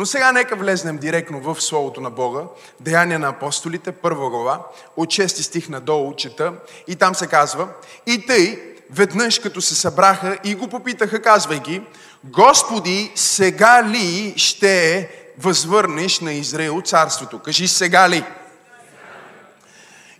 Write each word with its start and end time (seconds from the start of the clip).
Но 0.00 0.06
сега 0.06 0.32
нека 0.32 0.56
влезнем 0.56 0.98
директно 0.98 1.40
в 1.40 1.60
Словото 1.60 2.00
на 2.00 2.10
Бога, 2.10 2.40
Деяния 2.80 3.18
на 3.18 3.28
апостолите, 3.28 3.92
първа 3.92 4.30
глава, 4.30 4.60
от 4.96 5.08
6 5.08 5.26
стих 5.26 5.68
надолу 5.68 6.14
чета, 6.14 6.52
и 6.88 6.96
там 6.96 7.14
се 7.14 7.26
казва, 7.26 7.68
и 8.06 8.26
тъй, 8.26 8.62
веднъж 8.90 9.38
като 9.38 9.60
се 9.60 9.74
събраха 9.74 10.38
и 10.44 10.54
го 10.54 10.68
попитаха, 10.68 11.22
казвайки, 11.22 11.82
Господи, 12.24 13.12
сега 13.14 13.84
ли 13.84 14.34
ще 14.36 15.08
възвърнеш 15.38 16.20
на 16.20 16.32
Израил 16.32 16.80
царството? 16.84 17.38
Кажи, 17.38 17.68
сега 17.68 18.08
ли? 18.08 18.24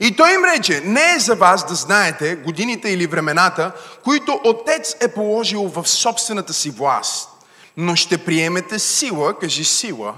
И 0.01 0.17
той 0.17 0.35
им 0.35 0.45
рече, 0.45 0.83
не 0.85 1.13
е 1.13 1.19
за 1.19 1.35
вас 1.35 1.67
да 1.69 1.75
знаете 1.75 2.37
годините 2.37 2.89
или 2.89 3.07
времената, 3.07 3.73
които 4.05 4.41
Отец 4.45 4.97
е 5.01 5.15
положил 5.15 5.63
в 5.63 5.89
собствената 5.89 6.53
си 6.53 6.71
власт, 6.71 7.30
но 7.77 7.97
ще 7.97 8.19
приемете 8.19 8.79
сила, 8.79 9.39
кажи 9.39 9.65
сила, 9.65 10.15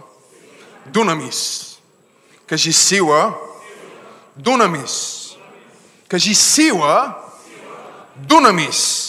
дунамис. 0.87 1.69
Кажи 2.47 2.73
сила, 2.73 3.35
дунамис. 4.37 5.29
Кажи 6.09 6.35
сила, 6.35 7.15
дунамис. 8.17 9.09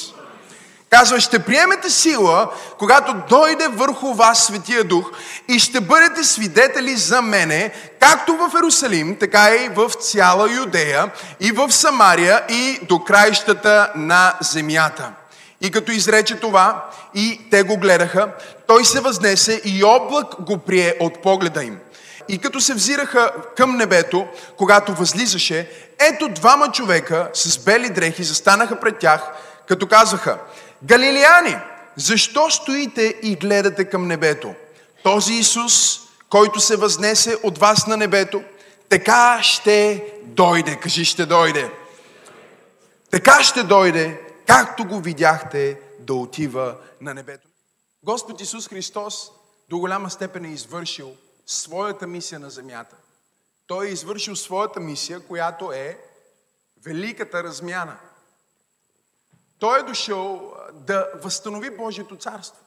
Казва, 0.90 1.20
ще 1.20 1.40
приемете 1.40 1.90
сила, 1.90 2.52
когато 2.80 3.14
дойде 3.30 3.68
върху 3.68 4.14
вас 4.14 4.46
Светия 4.46 4.84
Дух 4.84 5.12
и 5.48 5.60
ще 5.60 5.82
бъдете 5.82 6.24
свидетели 6.24 6.96
за 6.96 7.22
мене, 7.22 7.74
както 8.00 8.36
в 8.36 8.52
Ерусалим, 8.58 9.18
така 9.20 9.56
и 9.56 9.70
в 9.70 9.90
цяла 9.90 10.52
Юдея, 10.52 11.12
и 11.40 11.52
в 11.52 11.72
Самария, 11.72 12.46
и 12.50 12.80
до 12.88 13.04
краищата 13.04 13.92
на 13.96 14.38
земята. 14.42 15.12
И 15.64 15.72
като 15.72 15.92
изрече 15.92 16.40
това, 16.40 16.90
и 17.16 17.42
те 17.52 17.64
го 17.64 17.78
гледаха, 17.78 18.32
той 18.68 18.86
се 18.86 19.00
възнесе 19.00 19.62
и 19.66 19.84
облак 19.84 20.28
го 20.40 20.58
прие 20.58 20.96
от 21.00 21.22
погледа 21.22 21.64
им. 21.64 21.80
И 22.30 22.38
като 22.38 22.62
се 22.62 22.74
взираха 22.74 23.32
към 23.58 23.78
небето, 23.78 24.28
когато 24.58 24.94
възлизаше, 24.94 25.70
ето 26.00 26.30
двама 26.30 26.72
човека 26.72 27.30
с 27.34 27.58
бели 27.58 27.90
дрехи 27.90 28.24
застанаха 28.24 28.80
пред 28.80 29.00
тях, 29.00 29.22
като 29.68 29.88
казваха, 29.88 30.38
Галилеяни, 30.84 31.58
защо 31.96 32.50
стоите 32.50 33.16
и 33.24 33.36
гледате 33.36 33.86
към 33.86 34.08
небето? 34.08 34.54
Този 35.04 35.34
Исус, 35.34 36.00
който 36.30 36.60
се 36.60 36.76
възнесе 36.76 37.38
от 37.44 37.58
вас 37.58 37.88
на 37.88 37.98
небето, 37.98 38.44
така 38.90 39.40
ще 39.42 40.04
дойде. 40.24 40.76
Кажи, 40.76 41.06
ще 41.06 41.26
дойде. 41.26 41.72
Така 43.12 43.44
ще 43.44 43.64
дойде, 43.64 44.20
както 44.48 44.86
го 44.86 45.00
видяхте 45.00 45.82
да 46.00 46.14
отива 46.14 46.78
на 47.02 47.14
небето. 47.14 47.48
Господ 48.04 48.42
Исус 48.42 48.68
Христос 48.68 49.32
до 49.70 49.80
голяма 49.80 50.10
степен 50.10 50.46
е 50.46 50.54
извършил 50.54 51.16
своята 51.46 52.08
мисия 52.08 52.40
на 52.40 52.50
земята. 52.50 52.96
Той 53.68 53.86
е 53.88 53.92
извършил 53.92 54.36
своята 54.36 54.80
мисия, 54.80 55.20
която 55.20 55.72
е 55.72 55.98
великата 56.86 57.44
размяна. 57.44 57.98
Той 59.60 59.80
е 59.80 59.84
дошъл 59.84 60.54
да 60.74 61.08
възстанови 61.16 61.70
Божието 61.70 62.16
царство. 62.16 62.60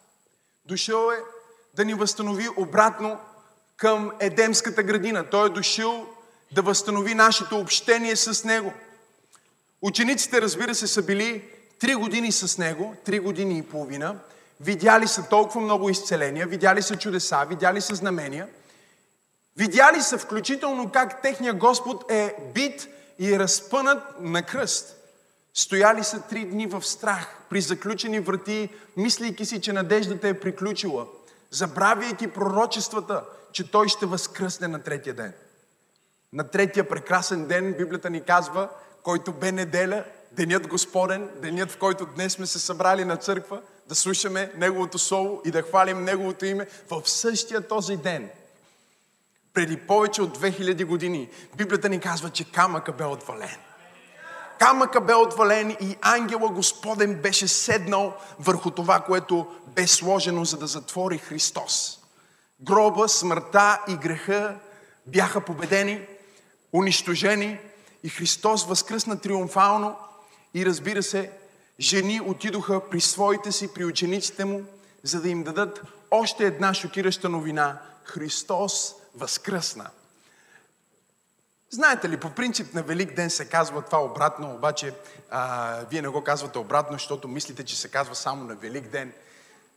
Дошъл 0.65 1.11
е 1.11 1.19
да 1.75 1.85
ни 1.85 1.95
възстанови 1.95 2.49
обратно 2.57 3.21
към 3.77 4.13
Едемската 4.21 4.83
градина. 4.83 5.31
Той 5.31 5.47
е 5.47 5.53
дошъл 5.53 6.07
да 6.53 6.63
възстанови 6.63 7.15
нашето 7.15 7.59
общение 7.59 8.17
с 8.17 8.45
Него. 8.45 8.73
Учениците, 9.83 10.43
разбира 10.43 10.75
се, 10.75 10.87
са 10.87 11.03
били 11.03 11.51
три 11.79 11.95
години 11.95 12.33
с 12.33 12.59
Него, 12.59 12.95
три 13.05 13.19
години 13.19 13.59
и 13.59 13.63
половина. 13.63 14.19
Видяли 14.61 15.09
са 15.09 15.29
толкова 15.29 15.61
много 15.61 15.91
изцеления, 15.91 16.47
видяли 16.47 16.83
са 16.83 16.97
чудеса, 16.97 17.47
видяли 17.49 17.81
са 17.81 17.95
знамения. 17.95 18.49
Видяли 19.57 20.03
са 20.03 20.19
включително 20.19 20.91
как 20.93 21.23
техния 21.23 21.55
Господ 21.55 22.11
е 22.11 22.37
бит 22.55 22.89
и 23.19 23.33
е 23.33 23.39
разпънат 23.39 24.03
на 24.21 24.43
кръст. 24.43 24.97
Стояли 25.55 26.05
са 26.05 26.21
три 26.21 26.45
дни 26.45 26.67
в 26.67 26.83
страх, 26.83 27.37
при 27.51 27.61
заключени 27.61 28.21
врати, 28.21 28.69
мислейки 28.97 29.47
си, 29.47 29.61
че 29.61 29.73
надеждата 29.73 30.29
е 30.29 30.41
приключила, 30.41 31.07
забравяйки 31.51 32.29
пророчествата, 32.29 33.25
че 33.53 33.71
Той 33.71 33.89
ще 33.89 34.07
възкръсне 34.07 34.69
на 34.69 34.83
третия 34.83 35.15
ден. 35.15 35.33
На 36.33 36.45
третия 36.51 36.89
прекрасен 36.89 37.47
ден 37.47 37.75
Библията 37.79 38.11
ни 38.11 38.21
казва, 38.21 38.69
който 39.03 39.33
бе 39.33 39.53
неделя, 39.53 40.05
денят 40.37 40.67
Господен, 40.67 41.29
денят 41.43 41.71
в 41.71 41.79
който 41.79 42.07
днес 42.07 42.33
сме 42.33 42.47
се 42.47 42.59
събрали 42.59 43.05
на 43.05 43.17
църква, 43.17 43.63
да 43.89 43.95
слушаме 43.95 44.53
Неговото 44.57 44.99
Слово 44.99 45.43
и 45.45 45.51
да 45.51 45.63
хвалим 45.63 46.05
Неговото 46.05 46.47
име 46.47 46.67
в 46.91 47.03
същия 47.05 47.69
този 47.69 47.97
ден. 47.97 48.31
Преди 49.55 49.77
повече 49.77 50.23
от 50.23 50.39
2000 50.39 50.85
години 50.85 51.29
Библията 51.57 51.89
ни 51.89 52.01
казва, 52.01 52.31
че 52.31 52.53
камъка 52.53 52.93
бе 52.93 53.05
отвален 53.05 53.57
камъка 54.59 55.01
бе 55.01 55.15
отвален 55.15 55.77
и 55.81 55.97
ангела 56.03 56.49
Господен 56.49 57.15
беше 57.15 57.49
седнал 57.49 58.15
върху 58.39 58.71
това, 58.71 59.01
което 59.01 59.47
бе 59.67 59.87
сложено, 59.87 60.45
за 60.45 60.57
да 60.57 60.67
затвори 60.67 61.19
Христос. 61.19 61.99
Гроба, 62.61 63.09
смъртта 63.09 63.81
и 63.89 63.97
греха 63.97 64.57
бяха 65.07 65.41
победени, 65.41 66.07
унищожени 66.73 67.59
и 68.03 68.09
Христос 68.09 68.67
възкръсна 68.67 69.21
триумфално 69.21 69.97
и 70.57 70.67
разбира 70.67 71.03
се, 71.03 71.31
жени 71.81 72.21
отидоха 72.21 72.91
при 72.91 73.01
своите 73.01 73.53
си, 73.53 73.75
при 73.75 73.85
учениците 73.85 74.45
му, 74.45 74.65
за 75.03 75.21
да 75.21 75.29
им 75.29 75.43
дадат 75.43 75.83
още 76.11 76.47
една 76.47 76.75
шокираща 76.75 77.29
новина. 77.29 77.81
Христос 78.05 78.95
възкръсна. 79.15 79.91
Знаете 81.71 82.09
ли, 82.09 82.17
по 82.17 82.31
принцип 82.31 82.75
на 82.75 82.83
Велик 82.83 83.15
ден 83.15 83.31
се 83.31 83.49
казва 83.49 83.83
това 83.83 84.05
обратно, 84.05 84.55
обаче 84.55 84.95
а, 85.31 85.81
вие 85.91 86.03
не 86.03 86.09
го 86.09 86.25
казвате 86.25 86.59
обратно, 86.59 86.93
защото 86.93 87.29
мислите, 87.29 87.65
че 87.65 87.77
се 87.77 87.89
казва 87.89 88.15
само 88.15 88.45
на 88.45 88.55
Велик 88.55 88.89
ден. 88.89 89.13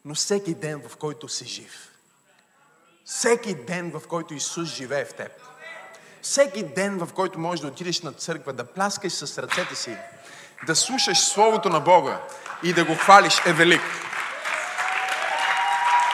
Но 0.05 0.15
всеки 0.15 0.53
ден, 0.53 0.81
в 0.89 0.97
който 0.97 1.27
си 1.27 1.45
жив. 1.45 1.89
Всеки 3.05 3.55
ден, 3.55 3.91
в 3.91 4.07
който 4.07 4.33
Исус 4.33 4.69
живее 4.69 5.05
в 5.05 5.13
теб. 5.13 5.31
Всеки 6.21 6.63
ден, 6.63 6.97
в 6.97 7.13
който 7.13 7.39
можеш 7.39 7.61
да 7.61 7.67
отидеш 7.67 8.01
на 8.01 8.13
църква, 8.13 8.53
да 8.53 8.65
пляскаш 8.65 9.13
с 9.13 9.37
ръцете 9.37 9.75
си, 9.75 9.97
да 10.67 10.75
слушаш 10.75 11.19
Словото 11.19 11.69
на 11.69 11.79
Бога 11.79 12.19
и 12.63 12.73
да 12.73 12.85
го 12.85 12.95
хвалиш 12.95 13.41
е 13.45 13.53
велик. 13.53 13.81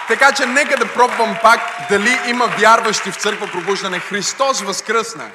Така 0.08 0.32
че 0.32 0.46
нека 0.46 0.78
да 0.78 0.94
пробвам 0.94 1.38
пак 1.42 1.60
дали 1.90 2.20
има 2.28 2.46
вярващи 2.60 3.12
в 3.12 3.16
църква 3.16 3.48
пробуждане. 3.52 4.00
Христос 4.00 4.62
възкръсна. 4.62 5.32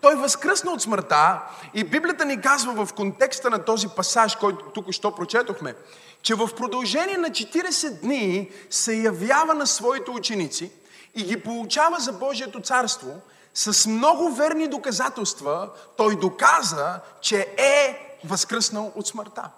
Той 0.00 0.14
възкръсна 0.14 0.70
от 0.70 0.82
смъртта 0.82 1.40
и 1.74 1.84
Библията 1.84 2.24
ни 2.24 2.40
казва 2.40 2.86
в 2.86 2.92
контекста 2.92 3.50
на 3.50 3.64
този 3.64 3.88
пасаж, 3.88 4.36
който 4.36 4.64
тук 4.64 4.92
що 4.92 5.14
прочетохме, 5.14 5.74
че 6.22 6.34
в 6.34 6.48
продължение 6.56 7.16
на 7.16 7.30
40 7.30 8.00
дни 8.00 8.50
се 8.70 8.94
явява 8.94 9.54
на 9.54 9.66
своите 9.66 10.10
ученици 10.10 10.70
и 11.14 11.24
ги 11.24 11.42
получава 11.42 12.00
за 12.00 12.12
Божието 12.12 12.60
царство 12.60 13.20
с 13.54 13.86
много 13.86 14.32
верни 14.34 14.68
доказателства. 14.68 15.70
Той 15.96 16.16
доказа, 16.16 17.00
че 17.20 17.40
е 17.58 17.98
възкръснал 18.24 18.92
от 18.94 19.06
смъртта. 19.06 19.50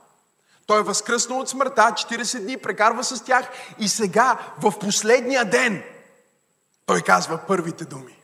Той 0.67 0.81
е 0.81 0.83
възкръснал 0.83 1.41
от 1.41 1.49
смъртта, 1.49 1.83
40 1.83 2.41
дни 2.41 2.57
прекарва 2.57 3.05
с 3.05 3.25
тях 3.25 3.49
и 3.79 3.89
сега, 3.89 4.39
в 4.63 4.79
последния 4.79 5.45
ден, 5.45 5.83
той 6.87 7.01
казва 7.01 7.39
първите 7.47 7.85
думи. 7.85 8.24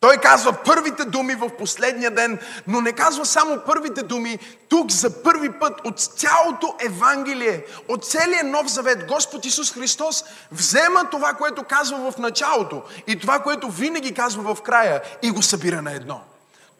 Той 0.00 0.16
казва 0.16 0.52
първите 0.52 1.04
думи 1.04 1.34
в 1.34 1.56
последния 1.58 2.10
ден, 2.10 2.38
но 2.66 2.80
не 2.80 2.92
казва 2.92 3.26
само 3.26 3.60
първите 3.66 4.02
думи. 4.02 4.38
Тук 4.68 4.90
за 4.90 5.22
първи 5.22 5.52
път 5.58 5.80
от 5.84 6.00
цялото 6.00 6.74
Евангелие, 6.80 7.64
от 7.88 8.04
целия 8.04 8.44
Нов 8.44 8.66
Завет, 8.66 9.06
Господ 9.08 9.46
Исус 9.46 9.72
Христос 9.72 10.24
взема 10.52 11.10
това, 11.10 11.34
което 11.34 11.64
казва 11.64 12.10
в 12.12 12.18
началото 12.18 12.82
и 13.06 13.18
това, 13.18 13.38
което 13.38 13.70
винаги 13.70 14.14
казва 14.14 14.54
в 14.54 14.62
края 14.62 15.02
и 15.22 15.30
го 15.30 15.42
събира 15.42 15.82
на 15.82 15.92
едно. 15.92 16.20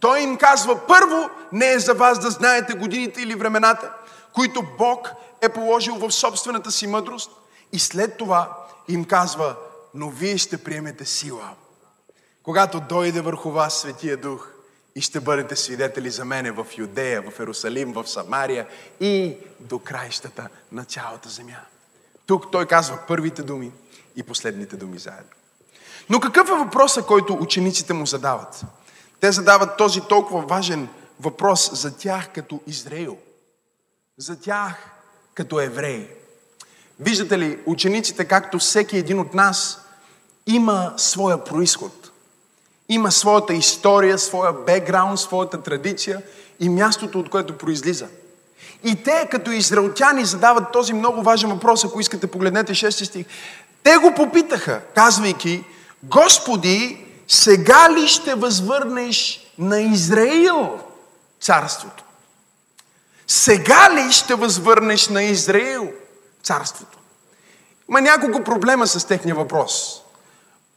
Той 0.01 0.21
им 0.21 0.37
казва, 0.37 0.87
първо, 0.87 1.31
не 1.53 1.73
е 1.73 1.79
за 1.79 1.95
вас 1.95 2.19
да 2.19 2.31
знаете 2.31 2.73
годините 2.73 3.23
или 3.23 3.35
времената, 3.35 3.91
които 4.33 4.63
Бог 4.79 5.11
е 5.41 5.49
положил 5.49 5.95
в 5.95 6.11
собствената 6.11 6.71
си 6.71 6.87
мъдрост. 6.87 7.31
И 7.73 7.79
след 7.79 8.17
това 8.17 8.57
им 8.89 9.05
казва, 9.05 9.55
но 9.95 10.11
вие 10.11 10.39
ще 10.39 10.65
приемете 10.65 11.05
сила 11.05 11.51
когато 12.43 12.81
дойде 12.81 13.21
върху 13.21 13.51
вас 13.51 13.81
Светия 13.81 14.17
Дух 14.17 14.49
и 14.95 15.01
ще 15.01 15.21
бъдете 15.21 15.57
свидетели 15.57 16.11
за 16.11 16.25
мене 16.25 16.51
в 16.51 16.67
Юдея, 16.79 17.23
в 17.31 17.41
Ерусалим, 17.41 17.93
в 17.93 18.07
Самария 18.07 18.67
и 19.01 19.37
до 19.61 19.79
краищата 19.79 20.49
на 20.73 20.85
цялата 20.85 21.29
земя. 21.29 21.61
Тук 22.27 22.51
той 22.53 22.67
казва 22.67 22.99
първите 23.09 23.43
думи 23.43 23.73
и 24.17 24.23
последните 24.23 24.77
думи 24.77 24.99
заедно. 24.99 25.31
Но 26.09 26.21
какъв 26.21 26.49
е 26.49 26.65
въпросът, 26.65 27.07
който 27.07 27.39
учениците 27.41 27.93
му 27.93 28.07
задават? 28.07 28.65
Те 29.21 29.33
задават 29.33 29.77
този 29.77 30.01
толкова 30.01 30.47
важен 30.47 30.89
въпрос 31.21 31.81
за 31.81 31.97
тях 31.97 32.33
като 32.35 32.61
Израил, 32.67 33.19
за 34.19 34.41
тях 34.41 34.91
като 35.35 35.61
евреи. 35.61 36.09
Виждате 37.01 37.39
ли, 37.39 37.59
учениците, 37.67 38.25
както 38.25 38.59
всеки 38.59 38.97
един 38.97 39.21
от 39.21 39.35
нас, 39.35 39.87
има 40.47 40.95
своя 40.97 41.45
происход. 41.45 42.00
Има 42.93 43.13
своята 43.13 43.55
история, 43.55 44.19
своя 44.19 44.53
бекграунд, 44.53 45.19
своята 45.19 45.63
традиция 45.63 46.23
и 46.61 46.69
мястото, 46.69 47.19
от 47.19 47.31
което 47.31 47.59
произлиза. 47.59 48.07
И 48.85 49.03
те, 49.03 49.29
като 49.31 49.51
израелтяни, 49.51 50.25
задават 50.25 50.73
този 50.73 50.93
много 50.93 51.23
важен 51.23 51.51
въпрос, 51.51 51.85
ако 51.85 52.01
искате, 52.01 52.27
погледнете 52.27 52.73
6 52.73 53.05
стих. 53.05 53.27
Те 53.83 53.97
го 53.97 54.15
попитаха, 54.15 54.81
казвайки, 54.95 55.65
Господи, 56.03 57.07
сега 57.29 57.91
ли 57.93 58.09
ще 58.09 58.35
възвърнеш 58.35 59.41
на 59.59 59.81
Израил 59.81 60.79
царството? 61.41 62.05
Сега 63.27 63.91
ли 63.95 64.13
ще 64.13 64.35
възвърнеш 64.35 65.09
на 65.09 65.23
Израил 65.23 65.93
царството? 66.43 66.99
Има 67.89 68.01
няколко 68.01 68.45
проблема 68.45 68.87
с 68.87 69.07
техния 69.07 69.35
въпрос. 69.35 70.03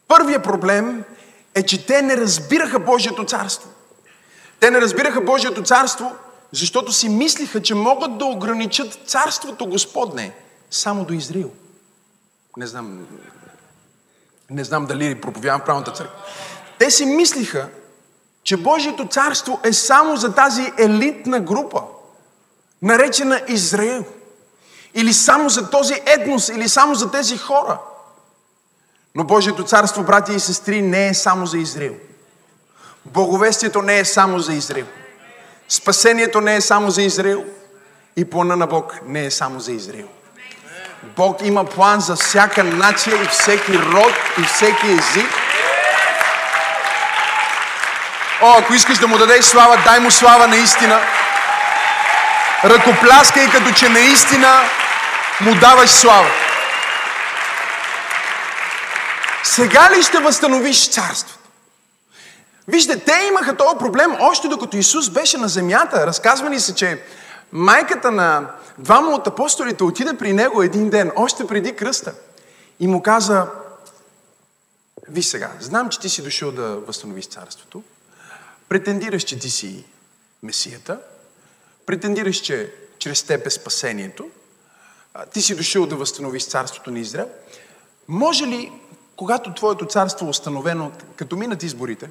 Първият 0.08 0.42
проблем 0.42 1.04
е, 1.54 1.62
че 1.62 1.86
те 1.86 2.02
не 2.02 2.16
разбираха 2.16 2.78
Божието 2.78 3.24
царство. 3.24 3.70
Те 4.60 4.70
не 4.70 4.80
разбираха 4.80 5.20
Божието 5.20 5.62
царство, 5.62 6.12
защото 6.52 6.92
си 6.92 7.08
мислиха, 7.08 7.62
че 7.62 7.74
могат 7.74 8.18
да 8.18 8.24
ограничат 8.24 8.98
царството 9.06 9.66
Господне 9.66 10.34
само 10.70 11.04
до 11.04 11.14
Израил. 11.14 11.50
Не 12.56 12.66
знам, 12.66 13.06
не 14.50 14.64
знам 14.64 14.86
дали 14.86 15.20
проповядвам 15.20 15.60
в 15.60 15.64
правилната 15.64 15.92
църква. 15.92 16.16
Те 16.78 16.90
си 16.90 17.06
мислиха, 17.06 17.68
че 18.42 18.56
Божието 18.56 19.08
царство 19.08 19.60
е 19.64 19.72
само 19.72 20.16
за 20.16 20.34
тази 20.34 20.72
елитна 20.78 21.40
група, 21.40 21.82
наречена 22.82 23.42
Израел. 23.48 24.04
Или 24.94 25.12
само 25.12 25.48
за 25.48 25.70
този 25.70 25.94
етнос, 26.06 26.48
или 26.48 26.68
само 26.68 26.94
за 26.94 27.10
тези 27.10 27.38
хора. 27.38 27.78
Но 29.16 29.24
Божието 29.24 29.64
царство, 29.64 30.02
брати 30.02 30.32
и 30.32 30.40
сестри, 30.40 30.82
не 30.82 31.08
е 31.08 31.14
само 31.14 31.46
за 31.46 31.58
Израел. 31.58 31.94
Боговестието 33.04 33.82
не 33.82 33.98
е 33.98 34.04
само 34.04 34.38
за 34.38 34.52
Израел. 34.52 34.86
Спасението 35.68 36.40
не 36.40 36.56
е 36.56 36.60
само 36.60 36.90
за 36.90 37.02
Израел. 37.02 37.44
И 38.16 38.24
плана 38.24 38.56
на 38.56 38.66
Бог 38.66 39.00
не 39.06 39.24
е 39.24 39.30
само 39.30 39.60
за 39.60 39.72
Израел. 39.72 40.08
Бог 41.16 41.36
има 41.42 41.64
план 41.64 42.00
за 42.00 42.16
всяка 42.16 42.64
нация 42.64 43.22
и 43.22 43.26
всеки 43.26 43.78
род 43.78 44.14
и 44.38 44.42
всеки 44.42 44.86
език. 44.86 45.30
О, 48.42 48.54
ако 48.58 48.74
искаш 48.74 48.98
да 48.98 49.08
му 49.08 49.18
дадеш 49.18 49.44
слава, 49.44 49.82
дай 49.84 50.00
му 50.00 50.10
слава 50.10 50.48
наистина. 50.48 51.00
Ръкопляскай 52.64 53.50
като 53.50 53.74
че 53.74 53.88
наистина 53.88 54.60
му 55.40 55.54
даваш 55.54 55.90
слава. 55.90 56.43
Сега 59.44 59.90
ли 59.96 60.02
ще 60.02 60.18
възстановиш 60.18 60.90
царството? 60.90 61.38
Вижте, 62.68 63.04
те 63.04 63.12
имаха 63.28 63.56
този 63.56 63.78
проблем 63.78 64.16
още 64.20 64.48
докато 64.48 64.76
Исус 64.76 65.10
беше 65.10 65.38
на 65.38 65.48
земята. 65.48 66.06
Разказва 66.06 66.50
ни 66.50 66.60
се, 66.60 66.74
че 66.74 67.02
майката 67.52 68.10
на 68.10 68.50
двама 68.78 69.10
от 69.10 69.26
апостолите 69.26 69.84
отиде 69.84 70.16
при 70.16 70.32
него 70.32 70.62
един 70.62 70.90
ден, 70.90 71.12
още 71.16 71.46
преди 71.46 71.76
кръста. 71.76 72.14
И 72.80 72.86
му 72.86 73.02
каза, 73.02 73.46
виж 75.08 75.26
сега, 75.26 75.50
знам, 75.60 75.88
че 75.88 76.00
ти 76.00 76.08
си 76.08 76.22
дошъл 76.22 76.52
да 76.52 76.76
възстановиш 76.76 77.26
царството. 77.26 77.82
Претендираш, 78.68 79.22
че 79.22 79.38
ти 79.38 79.50
си 79.50 79.84
Месията. 80.42 80.98
Претендираш, 81.86 82.36
че 82.36 82.72
чрез 82.98 83.22
теб 83.22 83.46
е 83.46 83.50
спасението. 83.50 84.30
Ти 85.32 85.42
си 85.42 85.56
дошъл 85.56 85.86
да 85.86 85.96
възстановиш 85.96 86.46
царството 86.46 86.90
на 86.90 86.98
Израел. 86.98 87.28
Може 88.08 88.46
ли, 88.46 88.72
когато 89.16 89.54
твоето 89.54 89.86
царство 89.86 90.26
е 90.26 90.28
установено, 90.28 90.92
като 91.16 91.36
минат 91.36 91.62
изборите, 91.62 92.10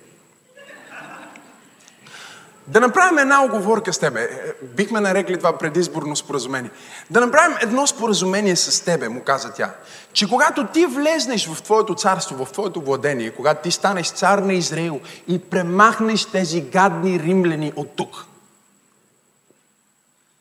да 2.67 2.79
направим 2.79 3.17
една 3.17 3.43
оговорка 3.43 3.93
с 3.93 3.99
тебе. 3.99 4.29
Бихме 4.61 4.99
нарекли 4.99 5.37
това 5.37 5.57
предизборно 5.57 6.15
споразумение. 6.15 6.71
Да 7.09 7.21
направим 7.21 7.57
едно 7.61 7.87
споразумение 7.87 8.55
с 8.55 8.85
тебе, 8.85 9.09
му 9.09 9.23
каза 9.23 9.53
тя. 9.53 9.75
Че 10.13 10.29
когато 10.29 10.67
ти 10.67 10.85
влезнеш 10.85 11.47
в 11.47 11.61
твоето 11.61 11.95
царство, 11.95 12.45
в 12.45 12.51
твоето 12.51 12.81
владение, 12.81 13.31
когато 13.31 13.61
ти 13.61 13.71
станеш 13.71 14.11
цар 14.11 14.37
на 14.37 14.53
Израил 14.53 15.01
и 15.27 15.39
премахнеш 15.39 16.25
тези 16.25 16.61
гадни 16.61 17.19
римляни 17.19 17.73
от 17.75 17.95
тук. 17.95 18.25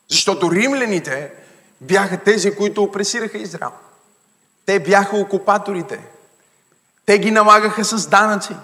Защото 0.09 0.51
римляните 0.51 1.31
бяха 1.81 2.17
тези, 2.17 2.55
които 2.55 2.83
опресираха 2.83 3.37
Израел. 3.37 3.71
Те 4.65 4.79
бяха 4.79 5.17
окупаторите. 5.17 6.12
Те 7.05 7.19
ги 7.19 7.31
налагаха 7.31 7.85
с 7.85 8.07
данъци. 8.07 8.55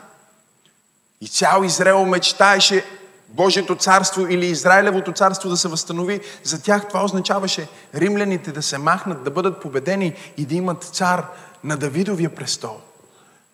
И 1.21 1.27
цял 1.27 1.63
Израел 1.63 2.05
мечтаеше 2.05 2.85
Божието 3.29 3.75
царство 3.75 4.27
или 4.27 4.45
Израилевото 4.45 5.11
царство 5.11 5.49
да 5.49 5.57
се 5.57 5.67
възстанови, 5.67 6.21
за 6.43 6.63
тях 6.63 6.87
това 6.87 7.03
означаваше 7.03 7.67
римляните 7.95 8.51
да 8.51 8.61
се 8.61 8.77
махнат, 8.77 9.23
да 9.23 9.31
бъдат 9.31 9.61
победени 9.61 10.13
и 10.37 10.45
да 10.45 10.55
имат 10.55 10.83
цар 10.83 11.25
на 11.63 11.77
Давидовия 11.77 12.35
престол. 12.35 12.77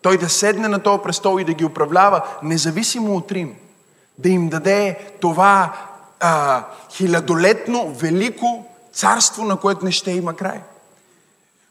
Той 0.01 0.17
да 0.17 0.29
седне 0.29 0.67
на 0.67 0.83
този 0.83 1.03
престол 1.03 1.39
и 1.39 1.43
да 1.43 1.53
ги 1.53 1.65
управлява, 1.65 2.21
независимо 2.43 3.15
от 3.15 3.31
Рим. 3.31 3.55
Да 4.17 4.29
им 4.29 4.49
даде 4.49 4.97
това 5.21 5.73
а, 6.19 6.63
хилядолетно, 6.91 7.93
велико 7.93 8.65
царство, 8.93 9.43
на 9.43 9.57
което 9.57 9.85
не 9.85 9.91
ще 9.91 10.11
има 10.11 10.35
край. 10.35 10.61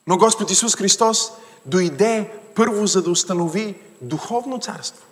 Но 0.06 0.18
Господ 0.18 0.50
Исус 0.50 0.76
Христос 0.76 1.32
дойде 1.66 2.30
първо, 2.54 2.86
за 2.86 3.02
да 3.02 3.10
установи 3.10 3.74
духовно 4.00 4.58
царство. 4.58 5.06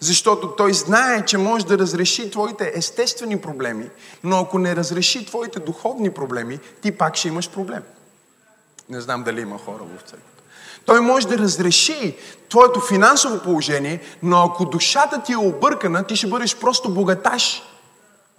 Защото 0.00 0.48
той 0.48 0.74
знае, 0.74 1.24
че 1.24 1.38
може 1.38 1.66
да 1.66 1.78
разреши 1.78 2.30
твоите 2.30 2.72
естествени 2.74 3.40
проблеми, 3.40 3.90
но 4.24 4.38
ако 4.38 4.58
не 4.58 4.76
разреши 4.76 5.26
твоите 5.26 5.60
духовни 5.60 6.10
проблеми, 6.10 6.58
ти 6.82 6.92
пак 6.98 7.16
ще 7.16 7.28
имаш 7.28 7.50
проблем. 7.50 7.82
Не 8.88 9.00
знам 9.00 9.22
дали 9.22 9.40
има 9.40 9.58
хора 9.58 9.84
в 9.84 10.00
църквата. 10.00 10.42
Той 10.86 11.00
може 11.00 11.28
да 11.28 11.38
разреши 11.38 12.16
твоето 12.48 12.80
финансово 12.80 13.38
положение, 13.38 14.00
но 14.22 14.42
ако 14.42 14.64
душата 14.64 15.22
ти 15.22 15.32
е 15.32 15.36
объркана, 15.36 16.04
ти 16.04 16.16
ще 16.16 16.26
бъдеш 16.26 16.56
просто 16.56 16.94
богаташ 16.94 17.62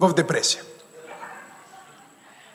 в 0.00 0.14
депресия. 0.14 0.62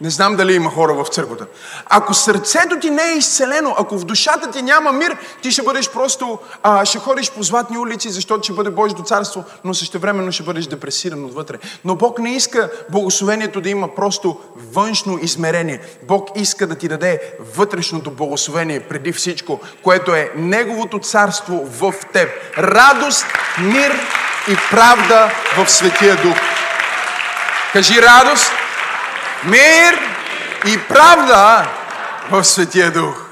Не 0.01 0.09
знам 0.09 0.35
дали 0.35 0.53
има 0.53 0.71
хора 0.71 0.93
в 0.93 1.07
църквата. 1.07 1.45
Ако 1.85 2.13
сърцето 2.13 2.79
ти 2.81 2.89
не 2.89 3.03
е 3.03 3.17
изцелено, 3.17 3.75
ако 3.79 3.97
в 3.97 4.05
душата 4.05 4.51
ти 4.51 4.61
няма 4.61 4.91
мир, 4.91 5.17
ти 5.41 5.51
ще 5.51 5.61
бъдеш 5.61 5.89
просто, 5.89 6.39
а, 6.63 6.85
ще 6.85 6.99
ходиш 6.99 7.31
по 7.31 7.43
златни 7.43 7.77
улици, 7.77 8.09
защото 8.09 8.43
ще 8.43 8.53
бъде 8.53 8.69
Божието 8.69 9.03
царство, 9.03 9.43
но 9.63 9.73
същевременно 9.73 10.31
ще 10.31 10.43
бъдеш 10.43 10.65
депресиран 10.65 11.25
отвътре. 11.25 11.57
Но 11.85 11.95
Бог 11.95 12.19
не 12.19 12.35
иска 12.35 12.69
благословението 12.89 13.61
да 13.61 13.69
има 13.69 13.95
просто 13.95 14.39
външно 14.55 15.19
измерение. 15.21 15.81
Бог 16.07 16.29
иска 16.35 16.67
да 16.67 16.75
ти 16.75 16.87
даде 16.87 17.21
вътрешното 17.55 18.11
благословение 18.11 18.79
преди 18.79 19.13
всичко, 19.13 19.59
което 19.83 20.15
е 20.15 20.31
Неговото 20.35 20.99
царство 20.99 21.65
в 21.65 21.93
теб. 22.13 22.29
Радост, 22.57 23.25
мир 23.59 23.91
и 24.51 24.55
правда 24.71 25.31
в 25.57 25.71
Светия 25.71 26.15
Дух. 26.15 26.37
Кажи 27.73 28.01
радост, 28.01 28.51
мир 29.43 29.99
и 30.67 30.79
правда 30.87 31.67
в 32.31 32.43
Светия 32.43 32.91
Дух. 32.91 33.25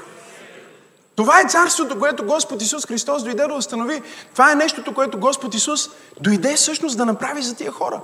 Това 1.16 1.40
е 1.40 1.48
царството, 1.48 1.98
което 1.98 2.24
Господ 2.24 2.62
Исус 2.62 2.86
Христос 2.86 3.22
дойде 3.22 3.46
да 3.46 3.54
установи. 3.54 4.02
Това 4.32 4.52
е 4.52 4.54
нещото, 4.54 4.94
което 4.94 5.18
Господ 5.18 5.54
Исус 5.54 5.90
дойде 6.20 6.54
всъщност 6.54 6.96
да 6.96 7.06
направи 7.06 7.42
за 7.42 7.56
тия 7.56 7.72
хора. 7.72 8.00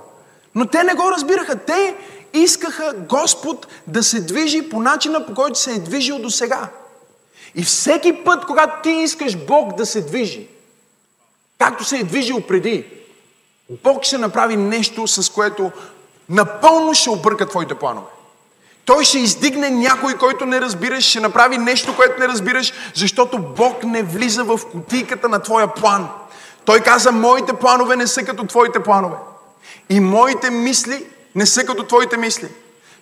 Но 0.55 0.65
те 0.65 0.83
не 0.83 0.93
го 0.93 1.11
разбираха. 1.11 1.55
Те 1.55 1.95
искаха 2.33 2.93
Господ 2.97 3.67
да 3.87 4.03
се 4.03 4.21
движи 4.21 4.69
по 4.69 4.79
начина, 4.79 5.25
по 5.25 5.33
който 5.33 5.59
се 5.59 5.71
е 5.71 5.79
движил 5.79 6.19
до 6.19 6.29
сега. 6.29 6.67
И 7.55 7.63
всеки 7.63 8.23
път, 8.23 8.45
когато 8.45 8.81
ти 8.83 8.89
искаш 8.89 9.37
Бог 9.37 9.75
да 9.75 9.85
се 9.85 10.01
движи, 10.01 10.47
както 11.59 11.83
се 11.83 11.97
е 11.97 12.03
движил 12.03 12.41
преди, 12.41 12.85
Бог 13.69 14.03
ще 14.03 14.17
направи 14.17 14.57
нещо, 14.57 15.07
с 15.07 15.29
което 15.29 15.71
напълно 16.31 16.93
ще 16.93 17.09
обърка 17.09 17.45
твоите 17.45 17.75
планове. 17.75 18.07
Той 18.85 19.03
ще 19.03 19.19
издигне 19.19 19.69
някой, 19.69 20.13
който 20.17 20.45
не 20.45 20.61
разбираш, 20.61 21.03
ще 21.03 21.19
направи 21.19 21.57
нещо, 21.57 21.95
което 21.95 22.19
не 22.19 22.27
разбираш, 22.27 22.73
защото 22.95 23.37
Бог 23.39 23.83
не 23.83 24.03
влиза 24.03 24.43
в 24.43 24.59
кутийката 24.71 25.29
на 25.29 25.39
твоя 25.39 25.73
план. 25.73 26.09
Той 26.65 26.79
каза, 26.79 27.11
моите 27.11 27.53
планове 27.53 27.95
не 27.95 28.07
са 28.07 28.23
като 28.23 28.43
твоите 28.43 28.83
планове. 28.83 29.15
И 29.89 29.99
моите 29.99 30.49
мисли 30.49 31.05
не 31.35 31.45
са 31.45 31.65
като 31.65 31.83
твоите 31.83 32.17
мисли. 32.17 32.47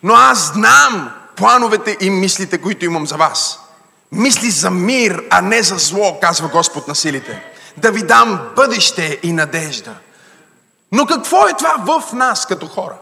Но 0.03 0.13
аз 0.13 0.51
знам 0.53 1.12
плановете 1.36 1.98
и 2.00 2.09
мислите, 2.09 2.57
които 2.57 2.86
имам 2.86 3.07
за 3.07 3.17
вас. 3.17 3.59
Мисли 4.12 4.50
за 4.50 4.71
мир, 4.71 5.24
а 5.29 5.41
не 5.41 5.63
за 5.63 5.75
зло, 5.75 6.19
казва 6.21 6.48
Господ 6.48 6.88
на 6.88 6.95
силите. 6.95 7.43
Да 7.77 7.91
ви 7.91 8.03
дам 8.03 8.39
бъдеще 8.55 9.19
и 9.24 9.33
надежда. 9.33 9.95
Но 10.91 11.05
какво 11.05 11.48
е 11.48 11.53
това 11.57 12.01
в 12.01 12.13
нас 12.13 12.45
като 12.45 12.67
хора? 12.67 12.95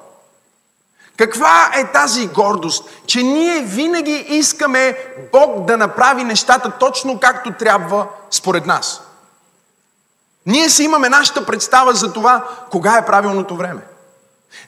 Каква 1.18 1.72
е 1.76 1.92
тази 1.92 2.28
гордост? 2.28 2.90
Че 3.06 3.24
ние 3.24 3.62
винаги 3.62 4.26
искаме 4.30 4.98
Бог 5.32 5.66
да 5.66 5.78
направи 5.78 6.24
нещата 6.24 6.72
точно 6.72 7.20
както 7.20 7.52
трябва 7.52 8.08
според 8.32 8.66
нас. 8.66 9.02
Ние 10.46 10.70
си 10.70 10.84
имаме 10.84 11.10
нашата 11.10 11.46
представа 11.46 11.94
за 11.94 12.14
това, 12.14 12.48
кога 12.72 12.98
е 12.98 13.06
правилното 13.06 13.56
време. 13.56 13.82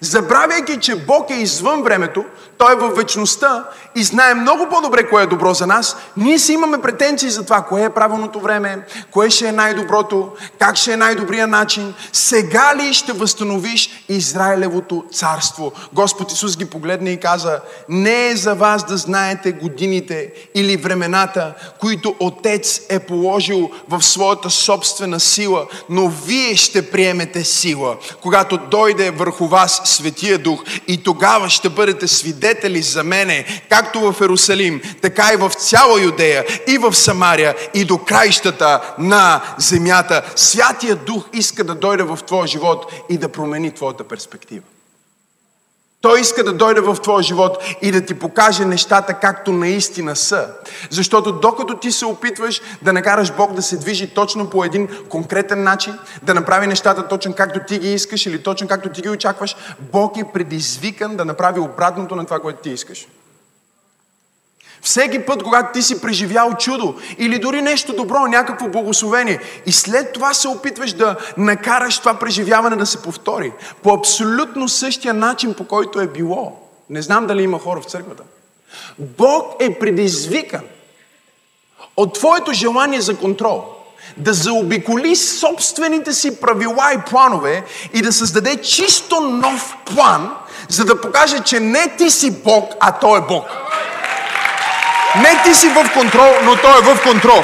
Забравяйки, 0.01 0.79
че 0.79 0.95
Бог 0.95 1.29
е 1.29 1.33
извън 1.33 1.83
времето, 1.83 2.25
Той 2.59 2.73
е 2.73 2.75
във 2.75 2.95
вечността 2.95 3.65
и 3.95 4.03
знае 4.03 4.33
много 4.33 4.67
по-добре 4.69 5.09
кое 5.09 5.23
е 5.23 5.27
добро 5.27 5.53
за 5.53 5.67
нас, 5.67 5.97
ние 6.17 6.39
си 6.39 6.53
имаме 6.53 6.81
претенции 6.81 7.29
за 7.29 7.43
това, 7.43 7.61
кое 7.61 7.83
е 7.83 7.89
правилното 7.89 8.39
време, 8.39 8.85
кое 9.11 9.29
ще 9.29 9.47
е 9.47 9.51
най-доброто, 9.51 10.31
как 10.59 10.75
ще 10.75 10.93
е 10.93 10.97
най-добрия 10.97 11.47
начин. 11.47 11.93
Сега 12.13 12.75
ли 12.75 12.93
ще 12.93 13.13
възстановиш 13.13 14.05
Израилевото 14.09 15.03
царство? 15.11 15.71
Господ 15.93 16.31
Исус 16.31 16.57
ги 16.57 16.65
погледна 16.65 17.09
и 17.09 17.19
каза, 17.19 17.59
не 17.89 18.27
е 18.27 18.35
за 18.35 18.55
вас 18.55 18.83
да 18.83 18.97
знаете 18.97 19.51
годините 19.51 20.31
или 20.55 20.77
времената, 20.77 21.53
които 21.79 22.15
Отец 22.19 22.81
е 22.89 22.99
положил 22.99 23.69
в 23.89 24.01
своята 24.01 24.49
собствена 24.49 25.19
сила, 25.19 25.65
но 25.89 26.07
вие 26.07 26.55
ще 26.55 26.91
приемете 26.91 27.43
сила, 27.43 27.97
когато 28.21 28.57
дойде 28.57 29.11
върху 29.11 29.47
вас 29.47 29.68
Светия 29.69 30.37
Дух 30.37 30.63
и 30.87 31.03
тогава 31.03 31.49
ще 31.49 31.69
бъдете 31.69 32.07
свидетели 32.07 32.81
за 32.81 33.03
мене, 33.03 33.45
както 33.69 33.99
в 33.99 34.21
Ерусалим, 34.21 34.81
така 35.01 35.33
и 35.33 35.37
в 35.37 35.49
цяла 35.49 36.01
Юдея, 36.01 36.45
и 36.67 36.77
в 36.77 36.93
Самария, 36.93 37.55
и 37.73 37.85
до 37.85 37.97
краищата 37.97 38.95
на 38.99 39.41
земята. 39.57 40.23
Святия 40.35 40.95
Дух 40.95 41.29
иска 41.33 41.63
да 41.63 41.75
дойде 41.75 42.03
в 42.03 42.19
твоя 42.27 42.47
живот 42.47 42.91
и 43.09 43.17
да 43.17 43.29
промени 43.29 43.71
твоята 43.71 44.03
перспектива. 44.03 44.63
Той 46.01 46.19
иска 46.19 46.43
да 46.43 46.53
дойде 46.53 46.81
в 46.81 46.95
твоя 46.95 47.23
живот 47.23 47.63
и 47.81 47.91
да 47.91 48.05
ти 48.05 48.13
покаже 48.13 48.65
нещата 48.65 49.13
както 49.13 49.51
наистина 49.51 50.15
са. 50.15 50.47
Защото 50.89 51.31
докато 51.31 51.77
ти 51.77 51.91
се 51.91 52.05
опитваш 52.05 52.61
да 52.81 52.93
накараш 52.93 53.35
Бог 53.35 53.53
да 53.53 53.61
се 53.61 53.77
движи 53.77 54.07
точно 54.07 54.49
по 54.49 54.63
един 54.63 54.87
конкретен 55.09 55.63
начин, 55.63 55.93
да 56.23 56.33
направи 56.33 56.67
нещата 56.67 57.07
точно 57.07 57.33
както 57.33 57.59
ти 57.67 57.79
ги 57.79 57.93
искаш 57.93 58.25
или 58.25 58.43
точно 58.43 58.67
както 58.67 58.89
ти 58.89 59.01
ги 59.01 59.09
очакваш, 59.09 59.55
Бог 59.79 60.17
е 60.17 60.31
предизвикан 60.33 61.15
да 61.15 61.25
направи 61.25 61.59
обратното 61.59 62.15
на 62.15 62.25
това, 62.25 62.39
което 62.39 62.61
ти 62.61 62.69
искаш. 62.69 63.07
Всеки 64.81 65.25
път, 65.25 65.43
когато 65.43 65.73
ти 65.73 65.81
си 65.81 66.01
преживял 66.01 66.53
чудо 66.53 66.95
или 67.17 67.39
дори 67.39 67.61
нещо 67.61 67.93
добро, 67.93 68.27
някакво 68.27 68.67
благословение 68.67 69.39
и 69.65 69.71
след 69.71 70.13
това 70.13 70.33
се 70.33 70.47
опитваш 70.47 70.93
да 70.93 71.15
накараш 71.37 71.99
това 71.99 72.13
преживяване 72.13 72.75
да 72.75 72.85
се 72.85 73.01
повтори 73.01 73.51
по 73.83 73.93
абсолютно 73.93 74.69
същия 74.69 75.13
начин, 75.13 75.53
по 75.53 75.67
който 75.67 75.99
е 75.99 76.07
било. 76.07 76.69
Не 76.89 77.01
знам 77.01 77.27
дали 77.27 77.43
има 77.43 77.59
хора 77.59 77.81
в 77.81 77.85
църквата. 77.85 78.23
Бог 78.99 79.55
е 79.59 79.79
предизвикан 79.79 80.61
от 81.97 82.13
твоето 82.13 82.53
желание 82.53 83.01
за 83.01 83.17
контрол 83.17 83.65
да 84.17 84.33
заобиколи 84.33 85.15
собствените 85.15 86.13
си 86.13 86.39
правила 86.41 86.93
и 86.93 87.09
планове 87.09 87.63
и 87.93 88.01
да 88.01 88.13
създаде 88.13 88.61
чисто 88.61 89.19
нов 89.19 89.75
план, 89.85 90.31
за 90.69 90.85
да 90.85 91.01
покаже, 91.01 91.39
че 91.39 91.59
не 91.59 91.95
ти 91.97 92.09
си 92.11 92.43
Бог, 92.43 92.73
а 92.79 92.91
Той 92.91 93.19
е 93.19 93.21
Бог. 93.21 93.45
Не 95.15 95.41
ти 95.43 95.53
си 95.53 95.69
в 95.69 95.93
контрол, 95.93 96.33
но 96.43 96.55
той 96.55 96.79
е 96.79 96.81
в 96.81 97.03
контрол. 97.03 97.43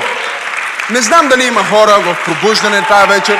Не 0.90 1.02
знам 1.02 1.28
дали 1.28 1.44
има 1.44 1.64
хора 1.64 1.92
в 2.00 2.18
пробуждане 2.26 2.86
тази 2.88 3.08
вечер. 3.08 3.40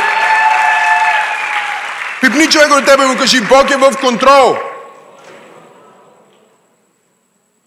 Пипни 2.22 2.50
човек 2.50 2.72
от 2.72 2.86
тебе 2.86 3.04
и 3.04 3.08
му 3.08 3.18
кажи, 3.18 3.42
Бог 3.42 3.70
е 3.72 3.78
в 3.78 3.94
контрол. 4.02 4.58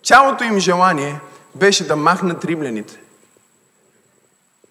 Цялото 0.05 0.45
им 0.45 0.59
желание 0.59 1.21
беше 1.55 1.87
да 1.87 1.97
махнат 1.97 2.45
римляните. 2.45 2.95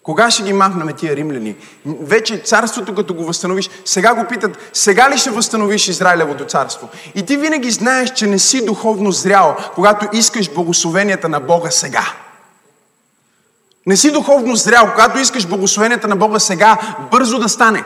Кога 0.08 0.30
ще 0.30 0.42
ги 0.42 0.52
махнаме 0.52 0.92
тия 0.92 1.16
римляни? 1.16 1.56
Вече 1.86 2.38
царството, 2.38 2.94
като 2.94 3.14
го 3.14 3.24
възстановиш, 3.24 3.70
сега 3.84 4.14
го 4.14 4.24
питат, 4.24 4.70
сега 4.72 5.10
ли 5.10 5.18
ще 5.18 5.30
възстановиш 5.30 5.88
Израилевото 5.88 6.44
царство? 6.44 6.88
И 7.14 7.22
ти 7.22 7.36
винаги 7.36 7.70
знаеш, 7.70 8.10
че 8.10 8.26
не 8.26 8.38
си 8.38 8.64
духовно 8.64 9.12
зрял, 9.12 9.56
когато 9.74 10.06
искаш 10.12 10.50
благословенията 10.54 11.28
на 11.28 11.40
Бога 11.40 11.70
сега. 11.70 12.12
Не 13.86 13.96
си 13.96 14.10
духовно 14.10 14.56
зрял, 14.56 14.90
когато 14.90 15.18
искаш 15.18 15.46
благословенията 15.46 16.08
на 16.08 16.16
Бога 16.16 16.38
сега, 16.38 16.78
бързо 17.10 17.38
да 17.38 17.48
стане. 17.48 17.84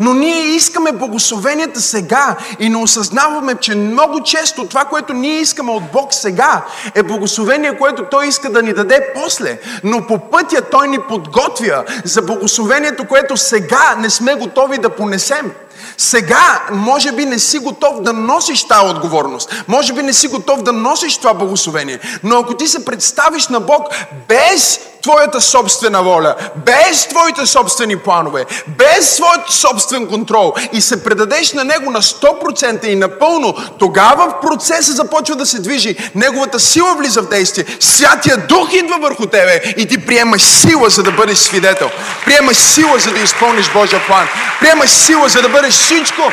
Но 0.00 0.14
ние 0.14 0.40
искаме 0.40 0.92
благословенията 0.92 1.80
сега 1.80 2.36
и 2.58 2.68
не 2.68 2.76
осъзнаваме, 2.76 3.54
че 3.54 3.74
много 3.74 4.22
често 4.22 4.66
това, 4.66 4.84
което 4.84 5.12
ние 5.12 5.40
искаме 5.40 5.72
от 5.72 5.82
Бог 5.92 6.14
сега, 6.14 6.64
е 6.94 7.02
благословение, 7.02 7.78
което 7.78 8.04
Той 8.10 8.26
иска 8.26 8.50
да 8.50 8.62
ни 8.62 8.72
даде 8.72 9.12
после. 9.14 9.58
Но 9.84 10.06
по 10.06 10.18
пътя 10.18 10.62
Той 10.70 10.88
ни 10.88 10.98
подготвя 10.98 11.84
за 12.04 12.22
благословението, 12.22 13.08
което 13.08 13.36
сега 13.36 13.94
не 13.98 14.10
сме 14.10 14.34
готови 14.34 14.78
да 14.78 14.90
понесем. 14.90 15.52
Сега, 15.98 16.62
може 16.72 17.12
би 17.12 17.24
не 17.24 17.38
си 17.38 17.58
готов 17.58 18.02
да 18.02 18.12
носиш 18.12 18.64
тази 18.64 18.90
отговорност. 18.90 19.64
Може 19.68 19.92
би 19.92 20.02
не 20.02 20.12
си 20.12 20.28
готов 20.28 20.62
да 20.62 20.72
носиш 20.72 21.16
това 21.16 21.34
благословение. 21.34 22.00
Но 22.22 22.38
ако 22.38 22.54
ти 22.54 22.68
се 22.68 22.84
представиш 22.84 23.48
на 23.48 23.60
Бог 23.60 23.88
без 24.28 24.80
твоята 25.06 25.40
собствена 25.40 26.02
воля, 26.02 26.34
без 26.56 27.08
твоите 27.08 27.46
собствени 27.46 27.96
планове, 27.96 28.44
без 28.66 29.10
своят 29.10 29.50
собствен 29.50 30.06
контрол 30.06 30.54
и 30.72 30.80
се 30.80 31.04
предадеш 31.04 31.52
на 31.52 31.64
Него 31.64 31.90
на 31.90 32.02
100% 32.02 32.84
и 32.84 32.94
напълно, 32.94 33.54
тогава 33.78 34.28
в 34.28 34.40
процеса 34.40 34.92
започва 34.92 35.36
да 35.36 35.46
се 35.46 35.60
движи. 35.60 35.96
Неговата 36.14 36.60
сила 36.60 36.94
влиза 36.94 37.22
в 37.22 37.28
действие. 37.28 37.64
Святия 37.80 38.36
Дух 38.36 38.72
идва 38.72 38.98
върху 38.98 39.26
тебе 39.26 39.60
и 39.76 39.86
ти 39.86 40.06
приемаш 40.06 40.42
сила, 40.42 40.90
за 40.90 41.02
да 41.02 41.12
бъдеш 41.12 41.38
свидетел. 41.38 41.90
Приемаш 42.24 42.56
сила, 42.56 42.98
за 42.98 43.10
да 43.10 43.20
изпълниш 43.20 43.72
Божия 43.72 44.06
план. 44.06 44.28
Приемаш 44.60 44.90
сила, 44.90 45.28
за 45.28 45.42
да 45.42 45.48
бъдеш 45.48 45.65
всичко, 45.70 46.32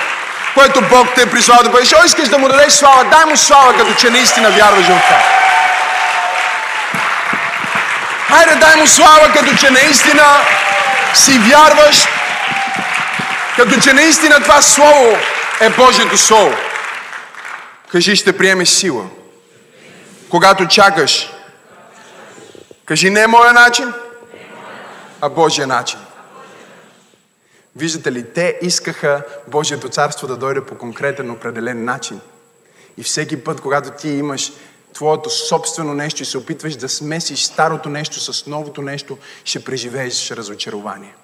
което 0.53 0.81
Бог 0.81 1.07
те 1.15 1.21
е 1.21 1.29
прислал 1.29 1.57
да 1.63 1.69
бъдеш. 1.69 1.93
О, 1.93 2.05
искаш 2.05 2.29
да 2.29 2.37
му 2.37 2.47
дадеш 2.47 2.73
слава, 2.73 3.05
дай 3.05 3.25
му 3.25 3.37
слава, 3.37 3.77
като 3.77 3.93
че 3.93 4.09
наистина 4.09 4.49
вярваш 4.49 4.85
в 4.85 4.87
това. 4.87 5.21
Хайде, 8.27 8.55
дай 8.55 8.75
му 8.75 8.87
слава, 8.87 9.31
като 9.33 9.55
че 9.55 9.69
наистина 9.69 10.25
си 11.13 11.39
вярваш, 11.39 12.07
като 13.55 13.81
че 13.81 13.93
наистина 13.93 14.43
това 14.43 14.61
Слово 14.61 15.17
е 15.59 15.69
Божието 15.69 16.17
Слово. 16.17 16.55
Кажи, 17.91 18.15
ще 18.15 18.37
приемеш 18.37 18.69
сила. 18.69 19.03
Когато 20.29 20.67
чакаш, 20.67 21.29
кажи, 22.85 23.09
не 23.09 23.21
е 23.21 23.27
моя 23.27 23.53
начин, 23.53 23.93
а 25.21 25.29
Божия 25.29 25.67
начин. 25.67 25.99
Виждате 27.75 28.11
ли, 28.11 28.33
те 28.33 28.59
искаха 28.61 29.25
Божието 29.47 29.89
царство 29.89 30.27
да 30.27 30.37
дойде 30.37 30.65
по 30.65 30.77
конкретен, 30.77 31.31
определен 31.31 31.85
начин. 31.85 32.21
И 32.97 33.03
всеки 33.03 33.43
път, 33.43 33.61
когато 33.61 33.91
ти 33.91 34.09
имаш 34.09 34.53
твоето 34.93 35.29
собствено 35.29 35.93
нещо 35.93 36.23
и 36.23 36.25
се 36.25 36.37
опитваш 36.37 36.75
да 36.75 36.89
смесиш 36.89 37.43
старото 37.43 37.89
нещо 37.89 38.19
с 38.33 38.47
новото 38.47 38.81
нещо, 38.81 39.17
ще 39.43 39.63
преживееш 39.63 40.31
разочарование. 40.31 41.15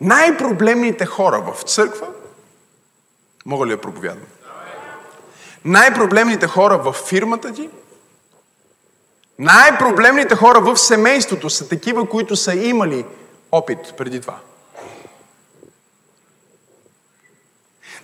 Най-проблемните 0.00 1.06
хора 1.06 1.40
в 1.40 1.62
църква, 1.62 2.06
мога 3.46 3.66
ли 3.66 3.70
да 3.70 3.80
проповядвам? 3.80 4.28
Най-проблемните 5.64 6.46
хора 6.46 6.78
в 6.78 6.92
фирмата 6.92 7.52
ти, 7.52 7.70
най-проблемните 9.38 10.36
хора 10.36 10.60
в 10.60 10.76
семейството 10.76 11.50
са 11.50 11.68
такива, 11.68 12.08
които 12.08 12.36
са 12.36 12.54
имали 12.54 13.04
опит 13.52 13.94
преди 13.96 14.20
това. 14.20 14.38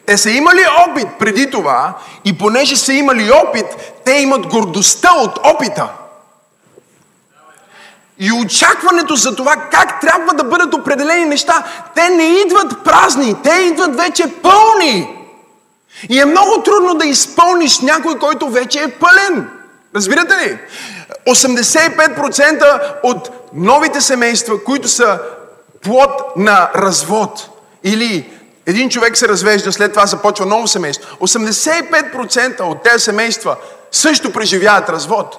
Те 0.06 0.18
са 0.18 0.30
имали 0.30 0.64
опит 0.88 1.08
преди 1.18 1.50
това 1.50 1.98
и 2.24 2.38
понеже 2.38 2.76
са 2.76 2.92
имали 2.92 3.30
опит, 3.32 3.66
те 4.04 4.12
имат 4.12 4.46
гордостта 4.46 5.10
от 5.14 5.38
опита. 5.44 5.88
И 8.18 8.32
очакването 8.32 9.16
за 9.16 9.36
това 9.36 9.56
как 9.56 10.00
трябва 10.00 10.34
да 10.34 10.44
бъдат 10.44 10.74
определени 10.74 11.24
неща, 11.24 11.64
те 11.94 12.08
не 12.08 12.24
идват 12.24 12.84
празни, 12.84 13.36
те 13.42 13.52
идват 13.52 13.96
вече 13.96 14.32
пълни. 14.42 15.18
И 16.08 16.20
е 16.20 16.24
много 16.24 16.62
трудно 16.62 16.94
да 16.94 17.06
изпълниш 17.06 17.80
някой, 17.80 18.18
който 18.18 18.48
вече 18.48 18.82
е 18.82 18.90
пълен. 18.90 19.50
Разбирате 19.94 20.34
ли? 20.34 20.58
85% 21.28 22.82
от 23.02 23.30
новите 23.54 24.00
семейства, 24.00 24.64
които 24.64 24.88
са 24.88 25.18
плод 25.82 26.36
на 26.36 26.70
развод 26.74 27.48
или 27.84 28.30
един 28.66 28.90
човек 28.90 29.16
се 29.16 29.28
развежда, 29.28 29.72
след 29.72 29.92
това 29.92 30.06
започва 30.06 30.46
ново 30.46 30.66
семейство. 30.66 31.16
85% 31.20 32.60
от 32.60 32.82
тези 32.82 33.04
семейства 33.04 33.56
също 33.92 34.32
преживяват 34.32 34.88
развод. 34.88 35.38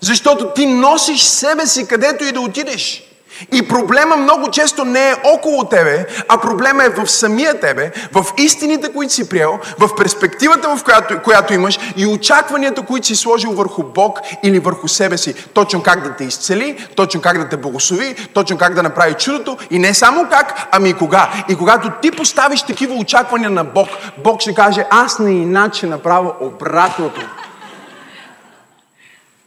Защото 0.00 0.52
ти 0.54 0.66
носиш 0.66 1.22
себе 1.22 1.66
си 1.66 1.86
където 1.86 2.24
и 2.24 2.32
да 2.32 2.40
отидеш. 2.40 3.11
И 3.52 3.68
проблема 3.68 4.16
много 4.16 4.50
често 4.50 4.84
не 4.84 5.10
е 5.10 5.14
около 5.24 5.64
тебе, 5.64 6.06
а 6.28 6.38
проблема 6.38 6.84
е 6.84 6.88
в 6.88 7.06
самия 7.06 7.60
тебе, 7.60 7.90
в 8.12 8.24
истините, 8.36 8.92
които 8.92 9.12
си 9.12 9.28
приел, 9.28 9.58
в 9.78 9.96
перспективата, 9.96 10.76
в 10.76 10.84
която, 10.84 11.22
която 11.22 11.54
имаш 11.54 11.78
и 11.96 12.06
очакванията, 12.06 12.82
които 12.82 13.06
си 13.06 13.16
сложил 13.16 13.52
върху 13.52 13.82
Бог 13.82 14.20
или 14.42 14.58
върху 14.58 14.88
себе 14.88 15.18
си. 15.18 15.34
Точно 15.54 15.82
как 15.82 16.02
да 16.02 16.16
те 16.16 16.24
изцели, 16.24 16.88
точно 16.96 17.20
как 17.20 17.38
да 17.38 17.48
те 17.48 17.56
благослови, 17.56 18.28
точно 18.34 18.58
как 18.58 18.74
да 18.74 18.82
направи 18.82 19.14
чудото 19.14 19.58
и 19.70 19.78
не 19.78 19.94
само 19.94 20.26
как, 20.30 20.68
ами 20.70 20.88
и 20.88 20.94
кога. 20.94 21.32
И 21.48 21.56
когато 21.56 21.90
ти 22.02 22.10
поставиш 22.10 22.62
такива 22.62 22.94
очаквания 22.94 23.50
на 23.50 23.64
Бог, 23.64 23.88
Бог 24.24 24.40
ще 24.40 24.54
каже, 24.54 24.86
аз 24.90 25.18
не 25.18 25.30
иначе 25.30 25.86
направя 25.86 26.32
обратното. 26.40 27.20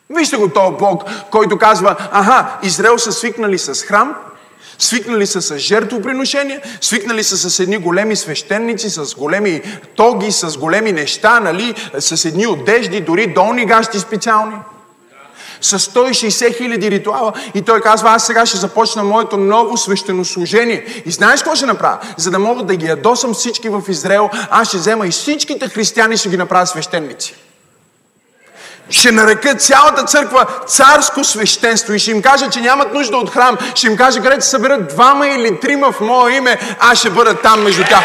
Вижте 0.09 0.37
го 0.37 0.49
този 0.49 0.75
Бог, 0.79 1.03
който 1.31 1.57
казва, 1.57 1.95
аха, 2.11 2.57
Израел 2.63 2.97
са 2.97 3.11
свикнали 3.11 3.57
с 3.57 3.83
храм, 3.83 4.15
свикнали 4.79 5.27
са 5.27 5.41
с 5.41 5.57
жертвоприношения, 5.57 6.61
свикнали 6.81 7.23
са 7.23 7.49
с 7.49 7.59
едни 7.59 7.77
големи 7.77 8.15
свещеници, 8.15 8.89
с 8.89 9.15
големи 9.15 9.61
тоги, 9.95 10.31
с 10.31 10.57
големи 10.57 10.91
неща, 10.91 11.39
нали, 11.39 11.75
с 11.99 12.25
едни 12.25 12.47
одежди, 12.47 13.01
дори 13.01 13.27
долни 13.27 13.65
гащи 13.65 13.99
специални. 13.99 14.55
С 15.61 15.79
160 15.79 16.57
хиляди 16.57 16.91
ритуала. 16.91 17.33
И 17.53 17.61
той 17.61 17.81
казва, 17.81 18.09
аз 18.09 18.25
сега 18.25 18.45
ще 18.45 18.57
започна 18.57 19.03
моето 19.03 19.37
ново 19.37 19.77
свещенослужение. 19.77 20.85
И 21.05 21.11
знаеш 21.11 21.41
какво 21.41 21.55
ще 21.55 21.65
направя? 21.65 21.99
За 22.17 22.31
да 22.31 22.39
мога 22.39 22.63
да 22.63 22.75
ги 22.75 22.85
ядосам 22.85 23.33
всички 23.33 23.69
в 23.69 23.81
Израел, 23.89 24.29
аз 24.49 24.67
ще 24.67 24.77
взема 24.77 25.07
и 25.07 25.11
всичките 25.11 25.69
християни 25.69 26.17
ще 26.17 26.29
ги 26.29 26.37
направя 26.37 26.67
свещеници 26.67 27.35
ще 28.89 29.11
нарека 29.11 29.55
цялата 29.55 30.03
църква 30.03 30.45
царско 30.67 31.23
свещенство 31.23 31.93
и 31.93 31.99
ще 31.99 32.11
им 32.11 32.21
кажа, 32.21 32.49
че 32.49 32.61
нямат 32.61 32.93
нужда 32.93 33.17
от 33.17 33.29
храм. 33.29 33.57
Ще 33.75 33.87
им 33.87 33.97
кажа, 33.97 34.21
където 34.21 34.43
се 34.43 34.49
съберат 34.49 34.87
двама 34.87 35.27
или 35.27 35.59
трима 35.59 35.91
в 35.91 36.01
мое 36.01 36.33
име, 36.33 36.59
аз 36.79 36.99
ще 36.99 37.09
бъда 37.09 37.41
там 37.41 37.63
между 37.63 37.83
тях. 37.83 38.03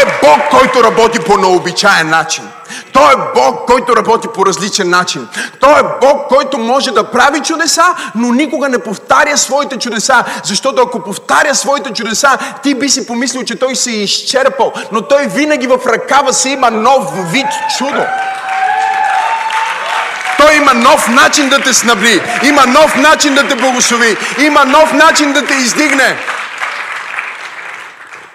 Е 0.00 0.04
Бог, 0.22 0.40
който 0.50 0.84
работи 0.84 1.20
по 1.20 1.36
необичаен 1.36 2.08
начин. 2.08 2.44
Той 2.92 3.12
е 3.12 3.16
Бог, 3.34 3.66
който 3.66 3.96
работи 3.96 4.28
по 4.34 4.46
различен 4.46 4.90
начин. 4.90 5.28
Той 5.60 5.80
е 5.80 5.82
Бог, 6.00 6.28
който 6.28 6.58
може 6.58 6.90
да 6.90 7.10
прави 7.10 7.40
чудеса, 7.40 7.84
но 8.14 8.32
никога 8.32 8.68
не 8.68 8.78
повтаря 8.78 9.36
своите 9.36 9.76
чудеса. 9.78 10.24
Защото 10.44 10.82
ако 10.82 11.00
повтаря 11.00 11.54
своите 11.54 11.92
чудеса, 11.92 12.38
ти 12.62 12.74
би 12.74 12.88
си 12.88 13.06
помислил, 13.06 13.42
че 13.42 13.58
той 13.58 13.76
се 13.76 13.90
е 13.90 13.94
изчерпал. 13.94 14.72
Но 14.92 15.02
той 15.02 15.26
винаги 15.26 15.66
в 15.66 15.78
ръкава 15.86 16.32
си 16.34 16.50
има 16.50 16.70
нов 16.70 17.32
вид 17.32 17.46
чудо. 17.78 18.02
Той 20.38 20.56
има 20.56 20.74
нов 20.74 21.08
начин 21.08 21.48
да 21.48 21.60
те 21.60 21.74
снабли, 21.74 22.22
има 22.42 22.66
нов 22.66 22.96
начин 22.96 23.34
да 23.34 23.48
те 23.48 23.54
благослови, 23.54 24.16
има 24.38 24.64
нов 24.64 24.92
начин 24.92 25.32
да 25.32 25.46
те 25.46 25.54
издигне. 25.54 26.16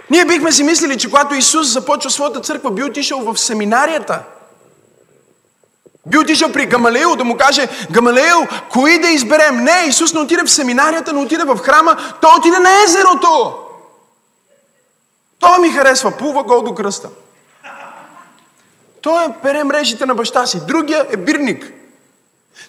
Ние 0.09 0.25
бихме 0.25 0.51
си 0.51 0.63
мислили, 0.63 0.97
че 0.97 1.09
когато 1.09 1.35
Исус 1.35 1.67
започва 1.67 2.09
своята 2.11 2.41
църква, 2.41 2.71
би 2.71 2.83
отишъл 2.83 3.19
в 3.19 3.37
семинарията. 3.39 4.23
Би 6.05 6.17
отишъл 6.17 6.51
при 6.51 6.65
Гамалеил 6.65 7.15
да 7.15 7.23
му 7.23 7.37
каже, 7.37 7.67
Гамалеил, 7.91 8.47
кои 8.69 8.99
да 8.99 9.07
изберем? 9.07 9.63
Не, 9.63 9.85
Исус 9.87 10.13
не 10.13 10.19
отиде 10.19 10.43
в 10.43 10.51
семинарията, 10.51 11.13
не 11.13 11.19
отиде 11.19 11.43
в 11.43 11.57
храма, 11.57 11.97
той 12.21 12.31
отиде 12.37 12.59
на 12.59 12.69
езерото. 12.83 13.55
Той 15.39 15.59
ми 15.59 15.69
харесва, 15.69 16.11
плува 16.11 16.43
гол 16.43 16.61
до 16.61 16.75
кръста. 16.75 17.09
Той 19.01 19.25
е 19.25 19.33
пере 19.43 19.63
мрежите 19.63 20.05
на 20.05 20.15
баща 20.15 20.45
си, 20.45 20.65
другия 20.67 21.07
е 21.11 21.17
бирник. 21.17 21.71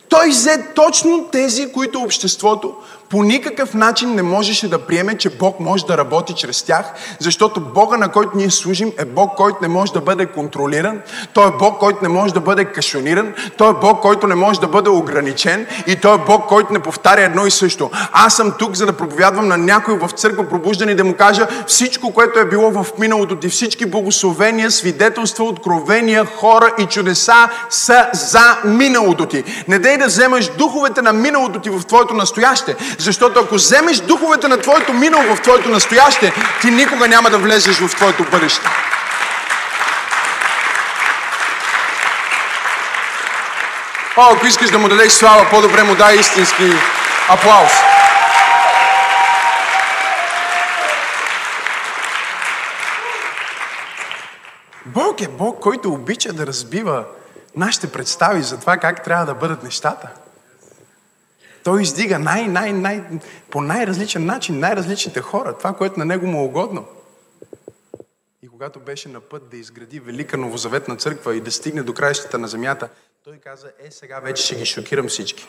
Той 0.08 0.28
взе 0.28 0.66
точно 0.74 1.28
тези, 1.32 1.72
които 1.72 2.00
обществото 2.00 2.76
по 3.08 3.22
никакъв 3.22 3.74
начин 3.74 4.14
не 4.14 4.22
можеше 4.22 4.70
да 4.70 4.78
приеме, 4.78 5.18
че 5.18 5.30
Бог 5.30 5.60
може 5.60 5.86
да 5.86 5.98
работи 5.98 6.32
чрез 6.32 6.62
тях, 6.62 6.92
защото 7.18 7.60
Бога, 7.60 7.96
на 7.96 8.08
който 8.08 8.30
ние 8.34 8.50
служим, 8.50 8.92
е 8.98 9.04
Бог, 9.04 9.34
който 9.34 9.58
не 9.62 9.68
може 9.68 9.92
да 9.92 10.00
бъде 10.00 10.26
контролиран, 10.26 11.00
Той 11.32 11.48
е 11.48 11.56
Бог, 11.58 11.78
който 11.78 11.98
не 12.02 12.08
може 12.08 12.34
да 12.34 12.40
бъде 12.40 12.64
кашониран, 12.64 13.34
Той 13.58 13.70
е 13.70 13.74
Бог, 13.80 14.00
който 14.00 14.26
не 14.26 14.34
може 14.34 14.60
да 14.60 14.68
бъде 14.68 14.90
ограничен 14.90 15.66
и 15.86 15.96
Той 15.96 16.14
е 16.14 16.18
Бог, 16.26 16.46
който 16.46 16.72
не 16.72 16.78
повтаря 16.78 17.22
едно 17.22 17.46
и 17.46 17.50
също. 17.50 17.90
Аз 18.12 18.36
съм 18.36 18.52
тук, 18.58 18.74
за 18.74 18.86
да 18.86 18.92
проповядвам 18.92 19.48
на 19.48 19.56
някой 19.56 19.98
в 19.98 20.10
църква 20.10 20.48
пробуждане 20.48 20.92
и 20.92 20.94
да 20.94 21.04
му 21.04 21.14
кажа 21.14 21.46
всичко, 21.66 22.12
което 22.12 22.38
е 22.38 22.44
било 22.44 22.70
в 22.70 22.86
миналото 22.98 23.36
ти, 23.36 23.48
всички 23.48 23.86
благословения, 23.86 24.70
свидетелства, 24.70 25.44
откровения, 25.44 26.24
хора 26.24 26.74
и 26.78 26.86
чудеса 26.86 27.48
са 27.70 28.06
за 28.12 28.58
миналото 28.64 29.26
ти. 29.26 29.44
Не 29.68 29.78
дей 29.78 29.98
да 29.98 30.06
вземаш 30.06 30.48
духовете 30.48 31.02
на 31.02 31.12
миналото 31.12 31.60
ти 31.60 31.70
в 31.70 31.86
твоето 31.86 32.14
настояще, 32.14 32.76
защото 32.98 33.40
ако 33.40 33.54
вземеш 33.54 33.98
духовете 33.98 34.48
на 34.48 34.60
твоето 34.60 34.92
минало 34.92 35.36
в 35.36 35.40
твоето 35.40 35.68
настояще, 35.68 36.32
ти 36.60 36.70
никога 36.70 37.08
няма 37.08 37.30
да 37.30 37.38
влезеш 37.38 37.76
в 37.76 37.96
твоето 37.96 38.24
бъдеще. 38.30 38.66
О, 44.16 44.32
ако 44.36 44.46
искаш 44.46 44.70
да 44.70 44.78
му 44.78 44.88
дадеш 44.88 45.12
слава, 45.12 45.46
по-добре 45.50 45.82
му 45.82 45.94
дай 45.94 46.16
истински 46.16 46.72
аплауз. 47.28 47.72
Бог 54.86 55.20
е 55.20 55.28
Бог, 55.28 55.60
който 55.60 55.92
обича 55.92 56.32
да 56.32 56.46
разбива 56.46 57.04
нашите 57.56 57.92
представи 57.92 58.42
за 58.42 58.60
това 58.60 58.76
как 58.76 59.04
трябва 59.04 59.26
да 59.26 59.34
бъдат 59.34 59.62
нещата. 59.62 60.08
Той 61.66 61.82
издига 61.82 62.18
най, 62.18 62.48
най, 62.48 62.72
най, 62.72 63.04
по 63.50 63.60
най-различен 63.60 64.24
начин 64.24 64.58
най-различните 64.58 65.20
хора, 65.20 65.58
това, 65.58 65.72
което 65.72 65.98
на 65.98 66.04
него 66.04 66.26
му 66.26 66.40
е 66.40 66.44
угодно. 66.44 66.86
И 68.42 68.48
когато 68.48 68.80
беше 68.80 69.08
на 69.08 69.20
път 69.20 69.50
да 69.50 69.56
изгради 69.56 70.00
велика 70.00 70.36
новозаветна 70.36 70.96
църква 70.96 71.36
и 71.36 71.40
да 71.40 71.50
стигне 71.50 71.82
до 71.82 71.94
краищата 71.94 72.38
на 72.38 72.48
земята, 72.48 72.88
той 73.24 73.36
каза, 73.36 73.70
е, 73.78 73.90
сега 73.90 74.20
вече 74.20 74.42
ще 74.42 74.54
ги 74.56 74.64
шокирам 74.64 75.08
всички. 75.08 75.48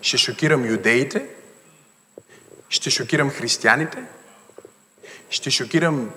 Ще 0.00 0.18
шокирам 0.18 0.64
юдеите, 0.64 1.28
ще 2.68 2.90
шокирам 2.90 3.30
християните, 3.30 4.04
ще 5.30 5.50
шокирам 5.50 6.10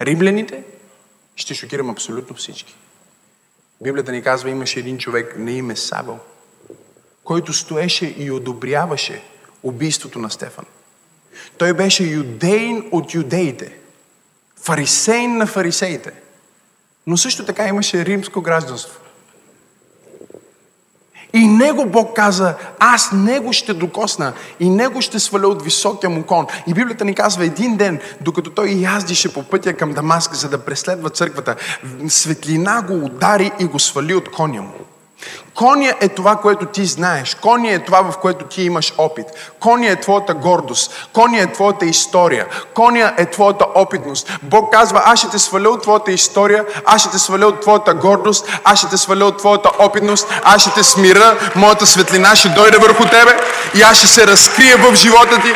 римляните, 0.00 0.64
ще 1.36 1.54
шокирам 1.54 1.90
абсолютно 1.90 2.36
всички. 2.36 2.76
Библията 3.82 4.12
ни 4.12 4.22
казва, 4.22 4.50
имаше 4.50 4.80
един 4.80 4.98
човек 4.98 5.38
на 5.38 5.50
име 5.50 5.76
Сабъл, 5.76 6.20
който 7.28 7.52
стоеше 7.52 8.14
и 8.18 8.30
одобряваше 8.30 9.22
убийството 9.62 10.18
на 10.18 10.30
Стефан. 10.30 10.64
Той 11.58 11.72
беше 11.72 12.04
юдейн 12.04 12.88
от 12.92 13.14
юдеите, 13.14 13.72
фарисейн 14.62 15.36
на 15.36 15.46
фарисеите, 15.46 16.12
но 17.06 17.16
също 17.16 17.44
така 17.44 17.68
имаше 17.68 18.04
римско 18.04 18.40
гражданство. 18.40 19.00
И 21.32 21.46
него 21.46 21.86
Бог 21.86 22.16
каза, 22.16 22.54
аз 22.78 23.12
него 23.12 23.52
ще 23.52 23.74
докосна 23.74 24.32
и 24.60 24.70
него 24.70 25.02
ще 25.02 25.18
сваля 25.18 25.48
от 25.48 25.62
високия 25.62 26.10
му 26.10 26.26
кон. 26.26 26.46
И 26.66 26.74
Библията 26.74 27.04
ни 27.04 27.14
казва 27.14 27.44
един 27.44 27.76
ден, 27.76 28.00
докато 28.20 28.50
той 28.50 28.68
яздише 28.68 29.34
по 29.34 29.42
пътя 29.42 29.74
към 29.74 29.92
Дамаск, 29.92 30.34
за 30.34 30.48
да 30.48 30.64
преследва 30.64 31.10
църквата, 31.10 31.56
светлина 32.08 32.82
го 32.82 33.04
удари 33.04 33.52
и 33.60 33.64
го 33.64 33.78
свали 33.78 34.14
от 34.14 34.30
коня 34.30 34.62
му. 34.62 34.87
Коня 35.58 35.94
е 36.00 36.08
това, 36.08 36.36
което 36.36 36.66
ти 36.66 36.86
знаеш. 36.86 37.34
Коня 37.34 37.72
е 37.72 37.78
това, 37.78 38.02
в 38.10 38.18
което 38.18 38.44
ти 38.44 38.62
имаш 38.62 38.92
опит. 38.98 39.26
Коня 39.60 39.90
е 39.90 40.00
твоята 40.00 40.34
гордост. 40.34 41.08
Коня 41.12 41.40
е 41.40 41.52
твоята 41.52 41.86
история. 41.86 42.46
Коня 42.74 43.12
е 43.16 43.30
твоята 43.30 43.66
опитност. 43.74 44.38
Бог 44.42 44.72
казва, 44.72 45.02
аз 45.04 45.18
ще 45.18 45.28
те 45.28 45.38
сваля 45.38 45.68
от 45.68 45.82
твоята 45.82 46.12
история, 46.12 46.64
аз 46.86 47.00
ще 47.00 47.10
те 47.10 47.18
сваля 47.18 47.46
от 47.46 47.60
твоята 47.60 47.94
гордост, 47.94 48.60
аз 48.64 48.78
ще 48.78 48.88
те 48.88 48.96
сваля 48.96 49.24
от 49.24 49.38
твоята 49.38 49.70
опитност, 49.78 50.28
аз 50.44 50.62
ще 50.62 50.70
те 50.70 50.84
смира, 50.84 51.36
моята 51.56 51.86
светлина 51.86 52.36
ще 52.36 52.48
дойде 52.48 52.78
върху 52.78 53.04
тебе 53.04 53.36
и 53.74 53.82
аз 53.82 53.98
ще 53.98 54.06
се 54.06 54.26
разкрия 54.26 54.76
в 54.76 54.94
живота 54.94 55.40
ти. 55.42 55.54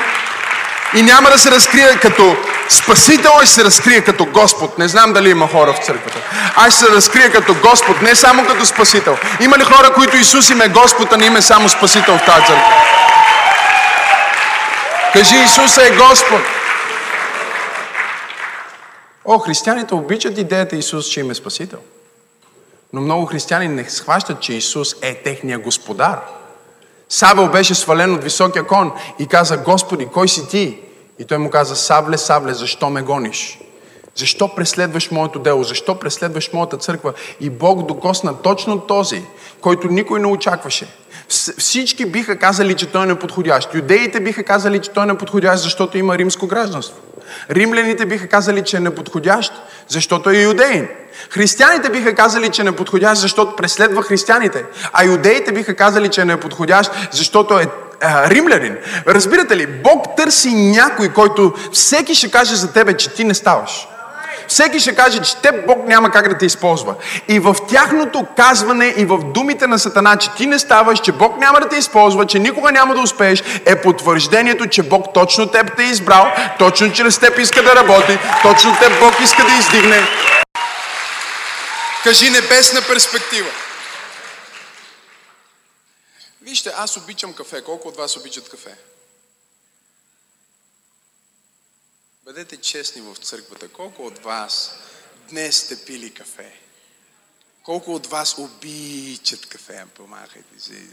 И 0.98 1.02
няма 1.02 1.30
да 1.30 1.38
се 1.38 1.50
разкрие 1.50 1.96
като 2.02 2.36
Спасител, 2.72 3.32
ще 3.37 3.46
се 3.46 3.64
разкрие 3.64 4.00
като 4.00 4.26
Господ. 4.26 4.78
Не 4.78 4.88
знам 4.88 5.12
дали 5.12 5.30
има 5.30 5.48
хора 5.48 5.72
в 5.72 5.85
църквата. 5.85 6.18
Аз 6.56 6.74
ще 6.74 6.85
се 6.85 6.92
разкрие 6.92 7.30
като 7.30 7.54
Господ, 7.62 8.02
не 8.02 8.14
само 8.14 8.46
като 8.46 8.66
Спасител. 8.66 9.16
Има 9.40 9.58
ли 9.58 9.62
хора, 9.64 9.92
които 9.94 10.16
Исус 10.16 10.50
им 10.50 10.61
е 10.61 10.68
Господ, 10.68 11.12
а 11.12 11.16
не 11.16 11.26
им 11.26 11.37
е 11.37 11.42
само 11.42 11.68
Спасител 11.68 12.18
в 12.18 12.24
тази 12.24 12.46
църква? 12.46 12.72
Кажи, 15.12 15.35
Исус 15.44 15.76
е 15.76 15.96
Господ. 15.96 16.40
О, 19.24 19.38
християните 19.38 19.94
обичат 19.94 20.38
идеята 20.38 20.76
Исус, 20.76 21.06
че 21.06 21.20
им 21.20 21.30
е 21.30 21.35
Спасител. 21.35 21.78
Но 22.92 23.00
много 23.00 23.26
християни 23.26 23.68
не 23.68 23.90
схващат, 23.90 24.40
че 24.40 24.52
Исус 24.52 24.94
е 25.02 25.14
техния 25.14 25.58
господар. 25.58 26.20
Савел 27.08 27.48
беше 27.48 27.74
свален 27.74 28.14
от 28.14 28.24
високия 28.24 28.66
кон 28.66 28.92
и 29.18 29.26
каза, 29.26 29.56
Господи, 29.56 30.08
кой 30.12 30.28
си 30.28 30.48
ти? 30.48 30.78
И 31.18 31.25
той 31.25 31.38
му 31.38 31.51
каза, 31.51 31.77
Савле, 31.77 32.18
Савле, 32.18 32.55
защо 32.55 32.90
ме 32.90 33.03
гониш? 33.03 33.59
Защо 34.16 34.55
преследваш 34.55 35.11
моето 35.11 35.38
дело? 35.38 35.64
Защо 35.64 35.98
преследваш 35.98 36.53
моята 36.53 36.77
църква? 36.77 37.12
И 37.40 37.51
Бог 37.51 37.87
докосна 37.87 38.42
точно 38.42 38.81
този, 38.81 39.22
който 39.61 39.88
никой 39.88 40.20
не 40.20 40.27
очакваше. 40.27 40.87
Всички 41.59 42.07
биха 42.07 42.38
казали, 42.38 42.75
че 42.75 42.87
той 42.87 43.03
е 43.03 43.07
неподходящ. 43.07 43.75
Юдеите 43.75 44.20
биха 44.20 44.44
казали, 44.44 44.79
че 44.79 44.90
той 44.90 45.03
е 45.03 45.07
неподходящ, 45.07 45.62
защото 45.62 45.98
има 45.98 46.18
римско 46.18 46.46
гражданство. 46.46 46.96
Римляните 47.51 48.07
биха 48.07 48.29
казали, 48.29 48.62
че 48.62 48.77
е 48.77 48.81
неподходящ, 48.81 49.53
защото 49.88 50.31
е 50.31 50.37
юдеин. 50.37 50.88
Християните 51.31 51.90
биха 51.90 52.14
казали, 52.14 52.49
че 52.49 52.62
е 52.62 52.64
неподходящ, 52.64 53.21
защото 53.21 53.57
преследва 53.57 54.03
християните. 54.03 54.64
А 54.92 55.05
юдеите 55.05 55.53
биха 55.53 55.75
казали, 55.75 56.09
че 56.09 56.21
е 56.21 56.25
неподходящ, 56.25 56.92
защото 57.12 57.59
е 57.59 57.66
римлянин. 58.05 58.77
Разбирате 59.07 59.57
ли, 59.57 59.66
Бог 59.66 60.16
търси 60.16 60.55
някой, 60.55 61.09
който 61.09 61.55
всеки 61.73 62.14
ще 62.14 62.31
каже 62.31 62.57
за 62.57 62.73
тебе, 62.73 62.97
че 62.97 63.11
ти 63.11 63.25
не 63.25 63.35
ставаш. 63.35 63.88
Всеки 64.48 64.81
ще 64.81 64.94
каже, 64.94 65.22
че 65.22 65.37
те 65.37 65.52
Бог 65.52 65.87
няма 65.87 66.11
как 66.11 66.28
да 66.28 66.38
те 66.38 66.46
използва. 66.46 66.94
И 67.28 67.38
в 67.38 67.57
тяхното 67.68 68.26
казване 68.37 68.94
и 68.96 69.05
в 69.05 69.18
думите 69.18 69.66
на 69.66 69.78
Сатана, 69.78 70.16
че 70.16 70.35
ти 70.37 70.46
не 70.46 70.59
ставаш, 70.59 71.00
че 71.00 71.12
Бог 71.12 71.38
няма 71.38 71.61
да 71.61 71.68
те 71.68 71.76
използва, 71.76 72.26
че 72.26 72.38
никога 72.38 72.72
няма 72.72 72.94
да 72.94 73.00
успееш, 73.00 73.42
е 73.66 73.83
потвърждението, 73.83 74.66
че 74.66 74.83
Бог 74.83 75.07
точно 75.14 75.46
теб 75.46 75.76
те 75.76 75.83
е 75.83 75.87
избрал, 75.87 76.33
точно 76.59 76.92
чрез 76.92 77.18
теб 77.18 77.38
иска 77.38 77.62
да 77.62 77.76
работи, 77.76 78.18
точно 78.42 78.76
теб 78.81 79.00
Бог 79.00 79.20
иска 79.20 79.44
да 79.44 79.52
издигне. 79.52 80.02
Кажи 82.05 82.31
небесна 82.31 82.81
перспектива. 82.88 83.48
Вижте, 86.42 86.72
аз 86.76 86.96
обичам 86.96 87.33
кафе. 87.33 87.62
Колко 87.62 87.88
от 87.88 87.96
вас 87.96 88.16
обичат 88.16 88.48
кафе? 88.48 88.70
Бъдете 92.33 92.57
честни 92.57 93.03
в 93.03 93.16
църквата. 93.16 93.68
Колко 93.68 94.07
от 94.07 94.18
вас 94.18 94.79
днес 95.31 95.57
сте 95.57 95.85
пили 95.85 96.14
кафе? 96.14 96.53
Колко 97.62 97.95
от 97.95 98.07
вас 98.07 98.38
обичат 98.38 99.47
кафе? 99.47 99.85
Помахайте 99.95 100.61
си. 100.61 100.87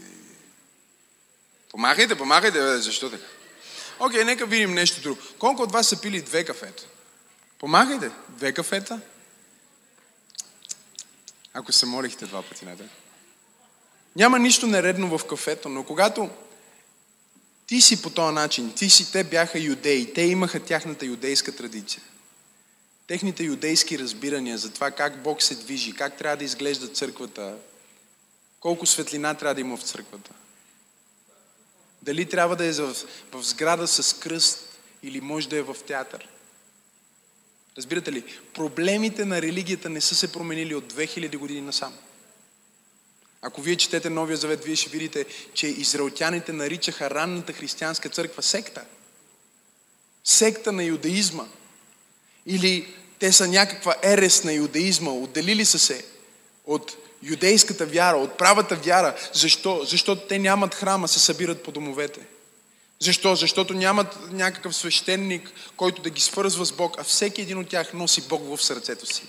Помахайте, 1.70 2.18
помахайте, 2.18 2.78
защо 2.78 3.10
така? 3.10 3.24
Окей, 3.98 4.24
нека 4.24 4.46
видим 4.46 4.74
нещо 4.74 5.02
друго. 5.02 5.20
Колко 5.38 5.62
от 5.62 5.72
вас 5.72 5.88
са 5.88 6.00
пили 6.00 6.22
две 6.22 6.44
кафета? 6.44 6.86
Помахайте. 7.58 8.10
Две 8.28 8.52
кафета? 8.52 9.00
Ако 11.54 11.72
се 11.72 11.86
молихте 11.86 12.26
два 12.26 12.42
пъти 12.42 12.64
на 12.64 12.76
ден. 12.76 12.90
Няма 14.16 14.38
нищо 14.38 14.66
нередно 14.66 15.18
в 15.18 15.26
кафето, 15.26 15.68
но 15.68 15.84
когато 15.84 16.30
ти 17.70 17.80
си 17.80 18.02
по 18.02 18.10
този 18.10 18.34
начин, 18.34 18.72
ти 18.72 18.90
си, 18.90 19.12
те 19.12 19.24
бяха 19.24 19.58
юдеи, 19.58 20.12
те 20.12 20.22
имаха 20.22 20.60
тяхната 20.60 21.06
юдейска 21.06 21.56
традиция. 21.56 22.02
Техните 23.06 23.44
юдейски 23.44 23.98
разбирания 23.98 24.58
за 24.58 24.70
това 24.70 24.90
как 24.90 25.22
Бог 25.22 25.42
се 25.42 25.54
движи, 25.54 25.92
как 25.92 26.18
трябва 26.18 26.36
да 26.36 26.44
изглежда 26.44 26.88
църквата, 26.88 27.56
колко 28.60 28.86
светлина 28.86 29.34
трябва 29.34 29.54
да 29.54 29.60
има 29.60 29.76
в 29.76 29.82
църквата. 29.82 30.30
Дали 32.02 32.28
трябва 32.28 32.56
да 32.56 32.64
е 32.64 32.72
в, 32.72 32.94
в 33.32 33.42
сграда 33.42 33.86
с 33.86 34.18
кръст 34.18 34.78
или 35.02 35.20
може 35.20 35.48
да 35.48 35.56
е 35.56 35.62
в 35.62 35.76
театър. 35.86 36.28
Разбирате 37.76 38.12
ли, 38.12 38.24
проблемите 38.54 39.24
на 39.24 39.42
религията 39.42 39.88
не 39.88 40.00
са 40.00 40.14
се 40.14 40.32
променили 40.32 40.74
от 40.74 40.92
2000 40.92 41.36
години 41.36 41.60
насам. 41.60 41.94
Ако 43.42 43.60
вие 43.60 43.76
четете 43.76 44.10
Новия 44.10 44.36
Завет, 44.36 44.64
вие 44.64 44.76
ще 44.76 44.90
видите, 44.90 45.26
че 45.54 45.66
израелтяните 45.66 46.52
наричаха 46.52 47.10
ранната 47.10 47.52
християнска 47.52 48.08
църква 48.08 48.42
секта. 48.42 48.84
Секта 50.24 50.72
на 50.72 50.84
юдеизма. 50.84 51.46
Или 52.46 52.94
те 53.18 53.32
са 53.32 53.48
някаква 53.48 53.94
ерес 54.02 54.44
на 54.44 54.52
юдеизма, 54.52 55.10
отделили 55.10 55.64
са 55.64 55.78
се 55.78 56.04
от 56.66 56.96
юдейската 57.22 57.86
вяра, 57.86 58.16
от 58.16 58.38
правата 58.38 58.76
вяра. 58.76 59.16
Защо? 59.32 59.84
Защото 59.84 60.26
те 60.26 60.38
нямат 60.38 60.74
храма, 60.74 61.08
се 61.08 61.20
събират 61.20 61.62
по 61.62 61.72
домовете. 61.72 62.20
Защо? 62.98 63.34
Защото 63.34 63.74
нямат 63.74 64.18
някакъв 64.30 64.76
свещеник, 64.76 65.52
който 65.76 66.02
да 66.02 66.10
ги 66.10 66.20
свързва 66.20 66.64
с 66.64 66.72
Бог, 66.72 66.98
а 66.98 67.04
всеки 67.04 67.42
един 67.42 67.58
от 67.58 67.68
тях 67.68 67.92
носи 67.92 68.22
Бог 68.28 68.56
в 68.56 68.62
сърцето 68.64 69.06
си. 69.06 69.22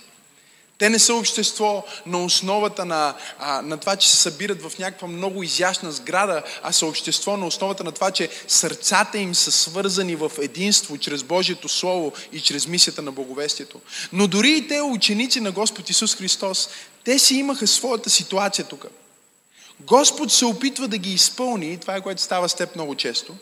Те 0.82 0.90
не 0.90 0.98
са 0.98 1.14
общество 1.14 1.84
на 2.06 2.24
основата 2.24 2.84
на, 2.84 3.14
а, 3.38 3.62
на 3.62 3.76
това, 3.76 3.96
че 3.96 4.10
се 4.10 4.16
събират 4.16 4.62
в 4.62 4.78
някаква 4.78 5.08
много 5.08 5.42
изящна 5.42 5.92
сграда, 5.92 6.42
а 6.62 6.72
са 6.72 6.86
общество 6.86 7.36
на 7.36 7.46
основата 7.46 7.84
на 7.84 7.92
това, 7.92 8.10
че 8.10 8.28
сърцата 8.48 9.18
им 9.18 9.34
са 9.34 9.52
свързани 9.52 10.16
в 10.16 10.32
единство 10.40 10.98
чрез 10.98 11.22
Божието 11.22 11.68
Слово 11.68 12.12
и 12.32 12.40
чрез 12.40 12.66
мисията 12.66 13.02
на 13.02 13.12
Боговестието. 13.12 13.80
Но 14.12 14.26
дори 14.26 14.50
и 14.50 14.68
те, 14.68 14.80
ученици 14.80 15.40
на 15.40 15.52
Господ 15.52 15.90
Исус 15.90 16.16
Христос, 16.16 16.68
те 17.04 17.18
си 17.18 17.34
имаха 17.34 17.66
своята 17.66 18.10
ситуация 18.10 18.64
тук. 18.64 18.86
Господ 19.80 20.32
се 20.32 20.44
опитва 20.44 20.88
да 20.88 20.98
ги 20.98 21.12
изпълни, 21.12 21.78
това 21.78 21.96
е 21.96 22.00
което 22.00 22.22
става 22.22 22.48
с 22.48 22.54
теб 22.54 22.74
много 22.74 22.94
често, 22.94 23.34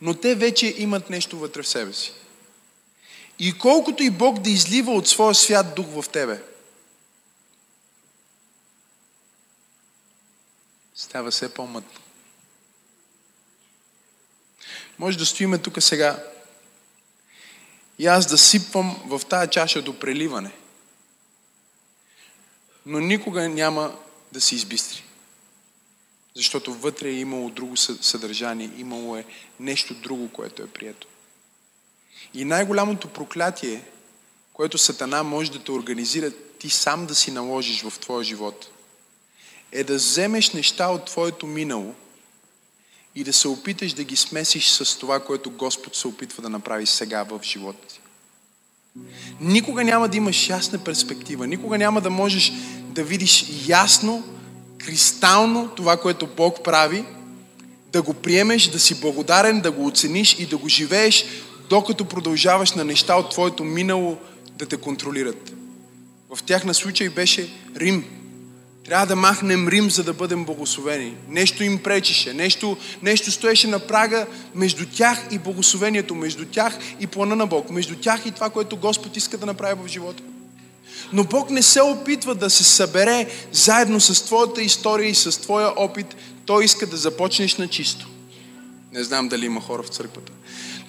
но 0.00 0.14
те 0.14 0.34
вече 0.34 0.74
имат 0.78 1.10
нещо 1.10 1.38
вътре 1.38 1.62
в 1.62 1.68
себе 1.68 1.92
си. 1.92 2.12
И 3.38 3.58
колкото 3.58 4.02
и 4.02 4.10
Бог 4.10 4.38
да 4.38 4.50
излива 4.50 4.92
от 4.92 5.08
своя 5.08 5.34
свят 5.34 5.74
дух 5.74 5.86
в 5.86 6.08
тебе, 6.08 6.40
става 11.00 11.30
все 11.30 11.54
по-мътно. 11.54 12.00
Може 14.98 15.18
да 15.18 15.26
стоиме 15.26 15.58
тук 15.58 15.82
сега 15.82 16.24
и 17.98 18.06
аз 18.06 18.26
да 18.26 18.38
сипвам 18.38 19.02
в 19.06 19.20
тая 19.28 19.50
чаша 19.50 19.82
до 19.82 19.98
преливане. 19.98 20.52
Но 22.86 23.00
никога 23.00 23.48
няма 23.48 23.98
да 24.32 24.40
се 24.40 24.54
избистри. 24.54 25.04
Защото 26.34 26.74
вътре 26.74 27.08
е 27.08 27.20
имало 27.20 27.50
друго 27.50 27.76
съдържание, 27.76 28.70
имало 28.76 29.16
е 29.16 29.24
нещо 29.60 29.94
друго, 29.94 30.32
което 30.32 30.62
е 30.62 30.70
прието. 30.70 31.06
И 32.34 32.44
най-голямото 32.44 33.08
проклятие, 33.08 33.84
което 34.52 34.78
Сатана 34.78 35.22
може 35.22 35.52
да 35.52 35.64
те 35.64 35.72
организира, 35.72 36.30
ти 36.58 36.70
сам 36.70 37.06
да 37.06 37.14
си 37.14 37.30
наложиш 37.30 37.82
в 37.82 37.98
твоя 37.98 38.24
живот– 38.24 38.70
е 39.72 39.84
да 39.84 39.94
вземеш 39.94 40.50
неща 40.50 40.88
от 40.88 41.04
твоето 41.04 41.46
минало 41.46 41.94
и 43.14 43.24
да 43.24 43.32
се 43.32 43.48
опиташ 43.48 43.92
да 43.92 44.04
ги 44.04 44.16
смесиш 44.16 44.68
с 44.68 44.98
това, 44.98 45.20
което 45.20 45.50
Господ 45.50 45.96
се 45.96 46.08
опитва 46.08 46.42
да 46.42 46.48
направи 46.48 46.86
сега 46.86 47.22
в 47.22 47.40
живота 47.42 47.88
ти. 47.88 48.00
Никога 49.40 49.84
няма 49.84 50.08
да 50.08 50.16
имаш 50.16 50.48
ясна 50.48 50.78
перспектива, 50.78 51.46
никога 51.46 51.78
няма 51.78 52.00
да 52.00 52.10
можеш 52.10 52.52
да 52.82 53.04
видиш 53.04 53.46
ясно, 53.66 54.24
кристално 54.78 55.68
това, 55.68 55.96
което 55.96 56.26
Бог 56.26 56.64
прави, 56.64 57.04
да 57.92 58.02
го 58.02 58.14
приемеш, 58.14 58.66
да 58.66 58.78
си 58.78 59.00
благодарен, 59.00 59.60
да 59.60 59.70
го 59.70 59.86
оцениш 59.86 60.36
и 60.38 60.46
да 60.46 60.56
го 60.56 60.68
живееш, 60.68 61.24
докато 61.68 62.04
продължаваш 62.04 62.72
на 62.72 62.84
неща 62.84 63.14
от 63.14 63.30
твоето 63.30 63.64
минало 63.64 64.18
да 64.58 64.66
те 64.66 64.76
контролират. 64.76 65.52
В 66.34 66.42
тях 66.42 66.64
на 66.64 66.74
случай 66.74 67.08
беше 67.08 67.50
Рим, 67.76 68.19
трябва 68.90 69.06
да 69.06 69.16
махнем 69.16 69.68
Рим, 69.68 69.90
за 69.90 70.04
да 70.04 70.12
бъдем 70.12 70.44
благословени. 70.44 71.16
Нещо 71.28 71.64
им 71.64 71.78
пречеше, 71.78 72.34
нещо, 72.34 72.76
нещо 73.02 73.30
стоеше 73.30 73.68
на 73.68 73.78
прага 73.78 74.26
между 74.54 74.86
тях 74.86 75.18
и 75.30 75.38
благословението, 75.38 76.14
между 76.14 76.44
тях 76.44 76.78
и 77.00 77.06
плана 77.06 77.36
на 77.36 77.46
Бог, 77.46 77.70
между 77.70 77.96
тях 77.96 78.26
и 78.26 78.30
това, 78.30 78.50
което 78.50 78.76
Господ 78.76 79.16
иска 79.16 79.38
да 79.38 79.46
направи 79.46 79.80
в 79.84 79.88
живота. 79.88 80.22
Но 81.12 81.24
Бог 81.24 81.50
не 81.50 81.62
се 81.62 81.82
опитва 81.82 82.34
да 82.34 82.50
се 82.50 82.64
събере 82.64 83.26
заедно 83.52 84.00
с 84.00 84.24
твоята 84.24 84.62
история 84.62 85.10
и 85.10 85.14
с 85.14 85.40
твоя 85.40 85.72
опит. 85.76 86.16
Той 86.46 86.64
иска 86.64 86.86
да 86.86 86.96
започнеш 86.96 87.56
на 87.56 87.68
чисто. 87.68 88.08
Не 88.92 89.04
знам 89.04 89.28
дали 89.28 89.46
има 89.46 89.60
хора 89.60 89.82
в 89.82 89.88
църквата. 89.88 90.32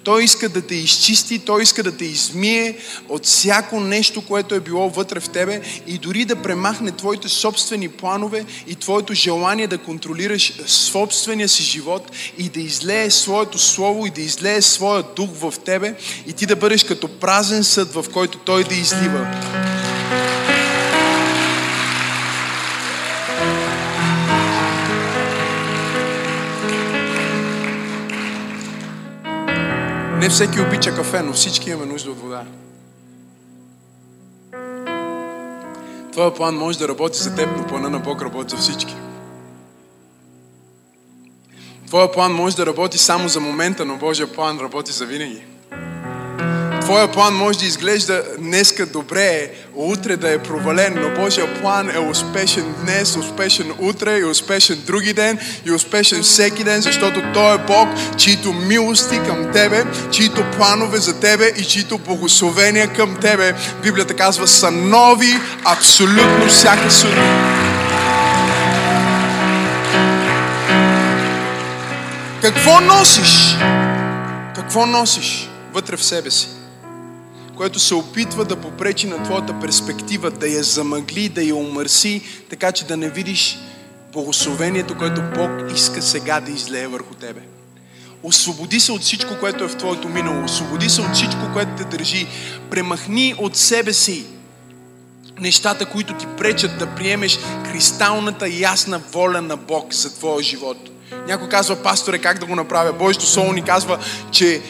Той 0.03 0.23
иска 0.23 0.49
да 0.49 0.61
те 0.61 0.75
изчисти, 0.75 1.39
Той 1.39 1.63
иска 1.63 1.83
да 1.83 1.97
те 1.97 2.05
измие 2.05 2.77
от 3.09 3.25
всяко 3.25 3.79
нещо, 3.79 4.21
което 4.21 4.55
е 4.55 4.59
било 4.59 4.89
вътре 4.89 5.19
в 5.19 5.29
тебе 5.29 5.61
и 5.87 5.97
дори 5.97 6.25
да 6.25 6.35
премахне 6.35 6.91
твоите 6.91 7.29
собствени 7.29 7.89
планове 7.89 8.45
и 8.67 8.75
твоето 8.75 9.13
желание 9.13 9.67
да 9.67 9.77
контролираш 9.77 10.53
собствения 10.67 11.49
си 11.49 11.63
живот 11.63 12.11
и 12.37 12.49
да 12.49 12.59
излее 12.59 13.09
своето 13.09 13.57
слово 13.57 14.05
и 14.05 14.09
да 14.09 14.21
излее 14.21 14.61
своя 14.61 15.03
дух 15.15 15.29
в 15.33 15.53
тебе 15.65 15.95
и 16.27 16.33
ти 16.33 16.45
да 16.45 16.55
бъдеш 16.55 16.83
като 16.83 17.07
празен 17.07 17.63
съд, 17.63 17.93
в 17.93 18.05
който 18.13 18.37
Той 18.37 18.63
да 18.63 18.75
излива. 18.75 19.27
Не 30.21 30.29
всеки 30.29 30.61
обича 30.61 30.95
кафе, 30.95 31.21
но 31.21 31.33
всички 31.33 31.69
имаме 31.69 31.85
нужда 31.85 32.11
от 32.11 32.19
вода. 32.19 32.43
Твоя 36.11 36.33
план 36.33 36.55
може 36.55 36.77
да 36.77 36.87
работи 36.87 37.17
за 37.19 37.35
теб, 37.35 37.49
но 37.57 37.67
плана 37.67 37.89
на 37.89 37.99
Бог 37.99 38.21
работи 38.21 38.55
за 38.55 38.61
всички. 38.61 38.95
Твоя 41.87 42.11
план 42.11 42.33
може 42.33 42.55
да 42.55 42.65
работи 42.65 42.97
само 42.97 43.29
за 43.29 43.39
момента, 43.39 43.85
но 43.85 43.97
Божия 43.97 44.33
план 44.33 44.59
работи 44.59 44.91
за 44.91 45.05
винаги. 45.05 45.43
Твоя 46.91 47.11
план 47.11 47.33
може 47.33 47.59
да 47.59 47.65
изглежда 47.65 48.23
днеска 48.39 48.85
добре, 48.85 49.51
утре 49.75 50.17
да 50.17 50.31
е 50.31 50.37
провален, 50.37 50.93
но 50.95 51.23
Божия 51.23 51.61
план 51.61 51.89
е 51.89 51.99
успешен 51.99 52.75
днес, 52.83 53.15
успешен 53.15 53.73
утре 53.79 54.17
и 54.17 54.23
успешен 54.23 54.81
други 54.85 55.13
ден 55.13 55.39
и 55.65 55.71
успешен 55.71 56.23
всеки 56.23 56.63
ден, 56.63 56.81
защото 56.81 57.21
Той 57.33 57.55
е 57.55 57.57
Бог, 57.57 57.89
чието 58.17 58.53
милости 58.53 59.19
към 59.27 59.51
Тебе, 59.51 59.85
чието 60.11 60.43
планове 60.57 60.97
за 60.97 61.19
Тебе 61.19 61.51
и 61.57 61.65
чието 61.65 61.97
благословения 61.97 62.93
към 62.93 63.17
Тебе, 63.21 63.53
Библията 63.83 64.15
казва, 64.15 64.47
са 64.47 64.71
нови 64.71 65.39
абсолютно 65.65 66.47
всяка 66.47 66.91
сутрин. 66.91 67.23
Какво 72.41 72.81
носиш? 72.81 73.55
Какво 74.55 74.85
носиш 74.85 75.49
вътре 75.73 75.97
в 75.97 76.03
себе 76.03 76.31
си? 76.31 76.47
Което 77.57 77.79
се 77.79 77.95
опитва 77.95 78.45
да 78.45 78.55
попречи 78.55 79.07
на 79.07 79.23
твоята 79.23 79.59
перспектива, 79.59 80.31
да 80.31 80.47
я 80.47 80.63
замъгли, 80.63 81.29
да 81.29 81.43
я 81.43 81.55
умърси, 81.55 82.21
така 82.49 82.71
че 82.71 82.85
да 82.85 82.97
не 82.97 83.09
видиш 83.09 83.57
благословението, 84.13 84.97
което 84.97 85.21
Бог 85.35 85.51
иска 85.75 86.01
сега 86.01 86.39
да 86.39 86.51
излее 86.51 86.87
върху 86.87 87.13
тебе. 87.13 87.41
Освободи 88.23 88.79
се 88.79 88.91
от 88.91 89.01
всичко, 89.01 89.33
което 89.39 89.63
е 89.63 89.67
в 89.67 89.77
твоето 89.77 90.09
минало. 90.09 90.45
Освободи 90.45 90.89
се 90.89 91.01
от 91.01 91.13
всичко, 91.13 91.53
което 91.53 91.71
те 91.77 91.97
държи. 91.97 92.27
Премахни 92.69 93.35
от 93.37 93.55
себе 93.57 93.93
си 93.93 94.25
нещата, 95.39 95.85
които 95.85 96.13
ти 96.13 96.25
пречат 96.37 96.77
да 96.79 96.87
приемеш 96.87 97.39
кристалната 97.71 98.47
ясна 98.47 98.99
воля 98.99 99.41
на 99.41 99.57
Бог 99.57 99.93
за 99.93 100.13
твоя 100.13 100.43
живот. 100.43 100.77
Някой 101.27 101.49
казва, 101.49 101.75
пасторе, 101.75 102.17
как 102.19 102.39
да 102.39 102.45
го 102.45 102.55
направя? 102.55 102.93
Божието 102.93 103.25
Слово 103.25 103.53
ни 103.53 103.61
казва, 103.61 103.99
че 104.31 104.61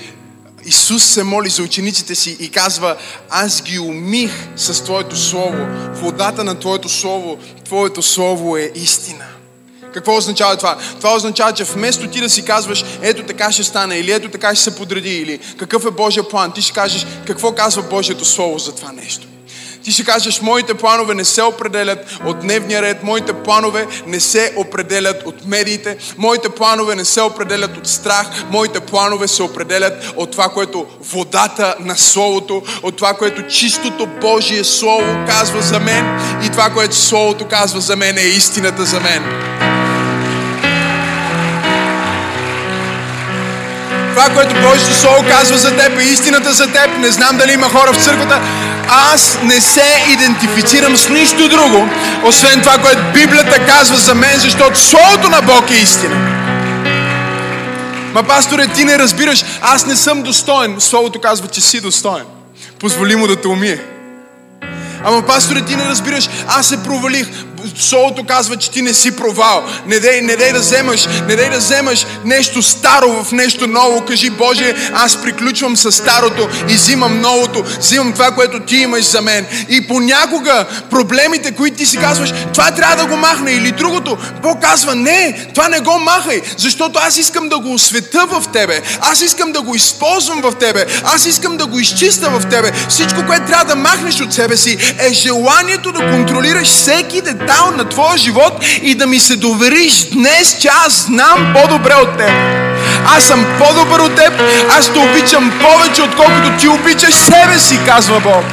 Исус 0.66 1.04
се 1.04 1.24
моли 1.24 1.50
за 1.50 1.64
учениците 1.64 2.16
си 2.16 2.38
и 2.40 2.50
казва, 2.50 2.96
аз 3.30 3.62
ги 3.62 3.80
умих 3.80 4.32
с 4.56 4.84
Твоето 4.84 5.18
Слово. 5.18 5.68
Водата 5.94 6.44
на 6.44 6.60
Твоето 6.60 6.90
Слово, 6.90 7.38
Твоето 7.66 8.02
Слово 8.02 8.58
е 8.58 8.72
истина. 8.76 9.26
Какво 9.94 10.18
означава 10.18 10.58
това? 10.58 10.78
Това 10.98 11.16
означава, 11.16 11.54
че 11.54 11.64
вместо 11.64 12.08
ти 12.08 12.22
да 12.22 12.30
си 12.30 12.46
казваш, 12.46 12.86
ето 13.02 13.24
така 13.24 13.52
ще 13.52 13.64
стане, 13.64 13.98
или 13.98 14.12
ето 14.12 14.30
така 14.30 14.56
ще 14.56 14.64
се 14.64 14.76
подреди, 14.76 15.16
или 15.16 15.40
какъв 15.58 15.86
е 15.86 15.92
Божия 15.92 16.30
план, 16.30 16.54
ти 16.54 16.62
ще 16.62 16.74
кажеш, 16.74 17.06
какво 17.28 17.52
казва 17.52 17.84
Божието 17.84 18.26
Слово 18.26 18.60
за 18.60 18.76
това 18.76 18.92
нещо. 18.92 19.28
Ти 19.84 19.92
ще 19.92 20.04
кажеш, 20.04 20.42
моите 20.42 20.74
планове 20.74 21.14
не 21.14 21.26
се 21.26 21.42
определят 21.42 22.20
от 22.26 22.40
дневния 22.40 22.82
ред, 22.82 23.04
моите 23.04 23.34
планове 23.34 23.88
не 24.08 24.20
се 24.20 24.54
определят 24.58 25.24
от 25.26 25.46
медиите, 25.46 25.98
моите 26.18 26.50
планове 26.50 26.96
не 26.96 27.06
се 27.06 27.22
определят 27.22 27.78
от 27.78 27.88
страх, 27.88 28.28
моите 28.50 28.80
планове 28.80 29.28
се 29.28 29.44
определят 29.44 30.14
от 30.16 30.32
това, 30.32 30.50
което 30.50 30.86
водата 31.00 31.76
на 31.80 31.98
Словото, 31.98 32.64
от 32.84 32.96
това, 32.96 33.14
което 33.14 33.48
чистото 33.48 34.08
Божие 34.22 34.64
Слово 34.64 35.26
казва 35.28 35.62
за 35.62 35.80
мен 35.80 36.20
и 36.46 36.52
това, 36.52 36.70
което 36.70 36.96
Словото 36.96 37.48
казва 37.48 37.82
за 37.82 37.96
мен 37.96 38.18
е 38.18 38.22
истината 38.22 38.86
за 38.86 39.00
мен. 39.00 39.81
Това, 44.16 44.30
което 44.36 44.56
Божието 44.56 44.94
Слово 44.94 45.26
казва 45.30 45.58
за 45.58 45.78
теб 45.78 46.00
е 46.00 46.04
истината 46.04 46.54
за 46.54 46.68
теб. 46.68 46.98
Не 47.00 47.12
знам 47.12 47.38
дали 47.38 47.54
има 47.54 47.70
хора 47.70 47.94
в 47.94 48.04
църквата, 48.04 48.42
аз 49.14 49.38
не 49.44 49.62
се 49.62 50.04
идентифицирам 50.10 50.98
с 50.98 51.10
нищо 51.10 51.50
друго, 51.50 51.90
освен 52.26 52.62
това, 52.62 52.78
което 52.78 53.02
Библията 53.14 53.66
казва 53.66 53.98
за 53.98 54.16
мен, 54.16 54.40
защото 54.40 54.80
Словото 54.80 55.30
на 55.30 55.42
Бог 55.42 55.72
е 55.72 55.74
истина. 55.74 56.16
Ма, 58.14 58.24
пасторе, 58.24 58.68
ти 58.68 58.86
не 58.86 59.00
разбираш, 59.00 59.44
аз 59.62 59.86
не 59.86 59.96
съм 59.96 60.22
достоен. 60.22 60.76
Словото 60.80 61.22
казва, 61.22 61.48
че 61.48 61.62
си 61.62 61.82
достоен. 61.82 62.26
Позволи 62.80 63.16
му 63.16 63.28
да 63.28 63.36
те 63.36 63.48
умие. 63.48 63.80
Ама, 65.06 65.22
пасторе, 65.22 65.62
ти 65.62 65.76
не 65.76 65.86
разбираш, 65.86 66.30
аз 66.48 66.68
се 66.68 66.84
провалих. 66.84 67.28
Солото 67.76 68.24
казва, 68.24 68.58
че 68.58 68.72
ти 68.72 68.82
не 68.82 68.94
си 68.94 69.16
провал. 69.16 69.64
Не 69.86 70.00
дей, 70.00 70.22
не 70.22 70.36
дей 70.36 70.54
да 70.54 70.60
вземаш, 70.60 71.08
не 71.28 71.36
дей 71.36 71.50
да 71.50 71.58
вземаш 71.58 72.06
нещо 72.26 72.62
старо 72.62 73.24
в 73.24 73.32
нещо 73.32 73.68
ново. 73.68 74.06
Кажи, 74.06 74.30
Боже, 74.30 74.76
аз 74.94 75.22
приключвам 75.22 75.78
с 75.78 75.92
старото 75.92 76.50
и 76.70 76.74
взимам 76.74 77.22
новото. 77.22 77.64
Взимам 77.80 78.14
това, 78.14 78.32
което 78.32 78.60
ти 78.60 78.78
имаш 78.78 79.06
за 79.06 79.22
мен. 79.22 79.46
И 79.70 79.88
понякога 79.88 80.66
проблемите, 80.90 81.52
които 81.52 81.78
ти 81.78 81.86
си 81.86 81.98
казваш, 81.98 82.34
това 82.54 82.72
трябва 82.72 82.96
да 82.96 83.06
го 83.06 83.16
махне 83.16 83.52
или 83.52 83.72
другото. 83.72 84.18
Бог 84.42 84.62
казва, 84.62 84.96
не, 84.96 85.50
това 85.54 85.68
не 85.68 85.80
го 85.80 86.00
махай, 86.00 86.42
защото 86.58 87.00
аз 87.04 87.18
искам 87.18 87.50
да 87.50 87.60
го 87.60 87.74
освета 87.74 88.26
в 88.26 88.44
тебе. 88.54 88.82
Аз 89.02 89.22
искам 89.22 89.52
да 89.52 89.62
го 89.62 89.76
използвам 89.76 90.42
в 90.42 90.56
тебе. 90.60 90.86
Аз 91.04 91.26
искам 91.26 91.58
да 91.58 91.66
го 91.66 91.80
изчиста 91.80 92.30
в 92.30 92.50
тебе. 92.50 92.72
Всичко, 92.90 93.26
което 93.28 93.46
трябва 93.46 93.66
да 93.66 93.76
махнеш 93.76 94.22
от 94.22 94.34
себе 94.34 94.58
си, 94.58 94.78
е 95.00 95.14
желанието 95.14 95.92
да 95.92 96.12
контролираш 96.12 96.68
всеки 96.68 97.22
детал 97.22 97.51
детайл 97.52 97.78
на 97.78 97.90
твоя 97.90 98.18
живот 98.18 98.54
и 98.82 98.96
да 98.96 99.08
ми 99.08 99.20
се 99.20 99.36
довериш 99.36 100.10
днес, 100.10 100.58
че 100.60 100.70
аз 100.86 101.06
знам 101.06 101.54
по-добре 101.54 101.94
от 101.94 102.18
теб. 102.18 102.32
Аз 103.06 103.24
съм 103.24 103.46
по-добър 103.60 104.00
от 104.00 104.16
теб, 104.16 104.34
аз 104.70 104.94
те 104.94 105.00
обичам 105.00 105.52
повече, 105.62 106.02
отколкото 106.02 106.58
ти 106.60 106.68
обичаш 106.68 107.14
себе 107.14 107.60
си, 107.60 107.80
казва 107.86 108.20
Бог. 108.20 108.46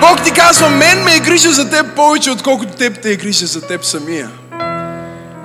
Бог 0.00 0.24
ти 0.24 0.30
казва, 0.30 0.68
мен 0.68 1.02
ме 1.04 1.16
е 1.16 1.20
грижа 1.20 1.52
за 1.52 1.70
теб 1.70 1.86
повече, 1.96 2.30
отколкото 2.30 2.72
теб 2.72 3.02
те 3.02 3.12
е 3.12 3.16
грижа 3.16 3.46
за 3.46 3.60
теб 3.60 3.84
самия. 3.84 4.30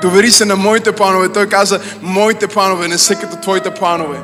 Довери 0.01 0.31
се 0.31 0.45
на 0.45 0.55
моите 0.55 0.91
планове. 0.91 1.29
Той 1.29 1.45
каза, 1.45 1.79
моите 2.01 2.47
планове 2.47 2.87
не 2.87 2.97
са 2.97 3.15
като 3.15 3.37
твоите 3.41 3.71
планове. 3.71 4.17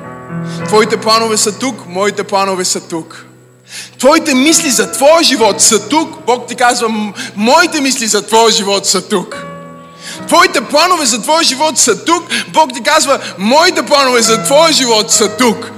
Твоите 0.66 0.98
планове 0.98 1.38
са 1.38 1.60
тук, 1.60 1.88
моите 1.88 2.24
планове 2.24 2.66
са 2.66 2.88
тук. 2.88 3.29
Твоите 4.00 4.34
мисли 4.36 4.70
за 4.70 4.92
твоя 4.92 5.24
живот 5.24 5.62
са 5.62 5.90
тук. 5.90 6.26
Бог 6.26 6.48
ти 6.48 6.56
казва, 6.56 6.90
моите 7.36 7.82
мисли 7.82 8.08
за 8.08 8.22
твоя 8.22 8.52
живот 8.52 8.86
са 8.86 9.02
тук. 9.02 9.46
Твоите 10.28 10.62
планове 10.62 11.06
за 11.06 11.22
твоя 11.22 11.44
живот 11.44 11.78
са 11.78 12.06
тук. 12.06 12.24
Бог 12.48 12.74
ти 12.74 12.84
казва, 12.84 13.20
моите 13.38 13.84
планове 13.84 14.22
за 14.22 14.44
твоя 14.44 14.74
живот 14.74 15.12
са 15.12 15.38
тук. 15.38 15.72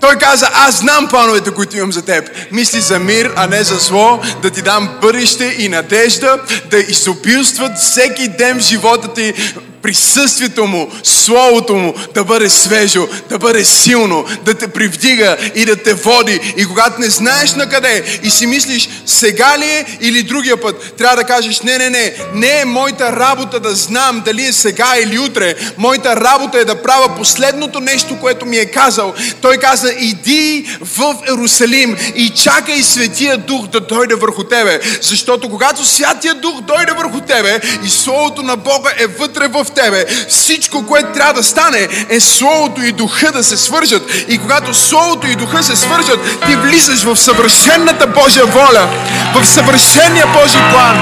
Той 0.00 0.16
каза, 0.16 0.50
аз 0.52 0.78
знам 0.78 1.08
плановете, 1.08 1.50
които 1.50 1.76
имам 1.76 1.92
за 1.92 2.02
теб. 2.02 2.30
Мисли 2.52 2.80
за 2.80 2.98
мир, 2.98 3.32
а 3.36 3.46
не 3.46 3.64
за 3.64 3.76
зло, 3.76 4.20
да 4.42 4.50
ти 4.50 4.62
дам 4.62 4.88
бъдеще 5.00 5.56
и 5.58 5.68
надежда, 5.68 6.38
да 6.70 6.78
изобилстват 6.78 7.78
всеки 7.78 8.28
ден 8.28 8.58
в 8.58 8.62
живота 8.62 9.14
ти 9.14 9.34
присъствието 9.82 10.66
му, 10.66 10.90
Словото 11.02 11.74
му 11.74 11.94
да 12.14 12.24
бъде 12.24 12.50
свежо, 12.50 13.08
да 13.28 13.38
бъде 13.38 13.64
силно, 13.64 14.24
да 14.44 14.54
те 14.54 14.68
привдига 14.68 15.36
и 15.54 15.64
да 15.64 15.76
те 15.76 15.94
води. 15.94 16.54
И 16.56 16.66
когато 16.66 17.00
не 17.00 17.10
знаеш 17.10 17.54
на 17.54 17.68
къде 17.68 18.20
и 18.22 18.30
си 18.30 18.46
мислиш 18.46 18.88
сега 19.06 19.58
ли 19.58 19.64
е 19.64 19.86
или 20.00 20.22
другия 20.22 20.60
път, 20.60 20.94
трябва 20.98 21.16
да 21.16 21.24
кажеш 21.24 21.60
не, 21.60 21.78
не, 21.78 21.90
не, 21.90 22.14
не 22.34 22.60
е 22.60 22.64
моята 22.64 23.12
работа 23.12 23.60
да 23.60 23.74
знам 23.74 24.22
дали 24.24 24.46
е 24.46 24.52
сега 24.52 24.92
или 25.02 25.18
утре. 25.18 25.54
Моята 25.78 26.16
работа 26.16 26.58
е 26.58 26.64
да 26.64 26.82
правя 26.82 27.16
последното 27.16 27.80
нещо, 27.80 28.20
което 28.20 28.46
ми 28.46 28.56
е 28.56 28.66
казал. 28.66 29.14
Той 29.40 29.56
каза, 29.56 29.92
иди 29.98 30.78
в 30.80 31.14
Ерусалим 31.28 31.96
и 32.14 32.30
чакай 32.30 32.82
Светия 32.82 33.38
Дух 33.38 33.66
да 33.66 33.80
дойде 33.80 34.14
върху 34.14 34.44
тебе. 34.44 34.80
Защото 35.02 35.50
когато 35.50 35.84
Святия 35.84 36.34
Дух 36.34 36.60
дойде 36.60 36.92
върху 36.92 37.20
тебе 37.20 37.60
и 37.84 37.88
Словото 37.88 38.42
на 38.42 38.56
Бога 38.56 38.90
е 38.98 39.06
вътре 39.06 39.48
в 39.48 39.66
тебе. 39.76 40.04
Всичко, 40.28 40.86
което 40.86 41.12
трябва 41.12 41.32
да 41.32 41.42
стане, 41.42 41.88
е 42.08 42.20
Словото 42.20 42.82
и 42.82 42.92
Духа 42.92 43.32
да 43.32 43.44
се 43.44 43.56
свържат. 43.56 44.02
И 44.28 44.38
когато 44.38 44.74
Словото 44.74 45.26
и 45.26 45.36
Духа 45.36 45.62
се 45.62 45.76
свържат, 45.76 46.20
ти 46.46 46.56
влизаш 46.56 47.02
в 47.02 47.16
съвършенната 47.16 48.06
Божия 48.06 48.46
воля, 48.46 48.88
в 49.34 49.46
съвършения 49.46 50.26
Божий 50.26 50.60
план, 50.72 50.96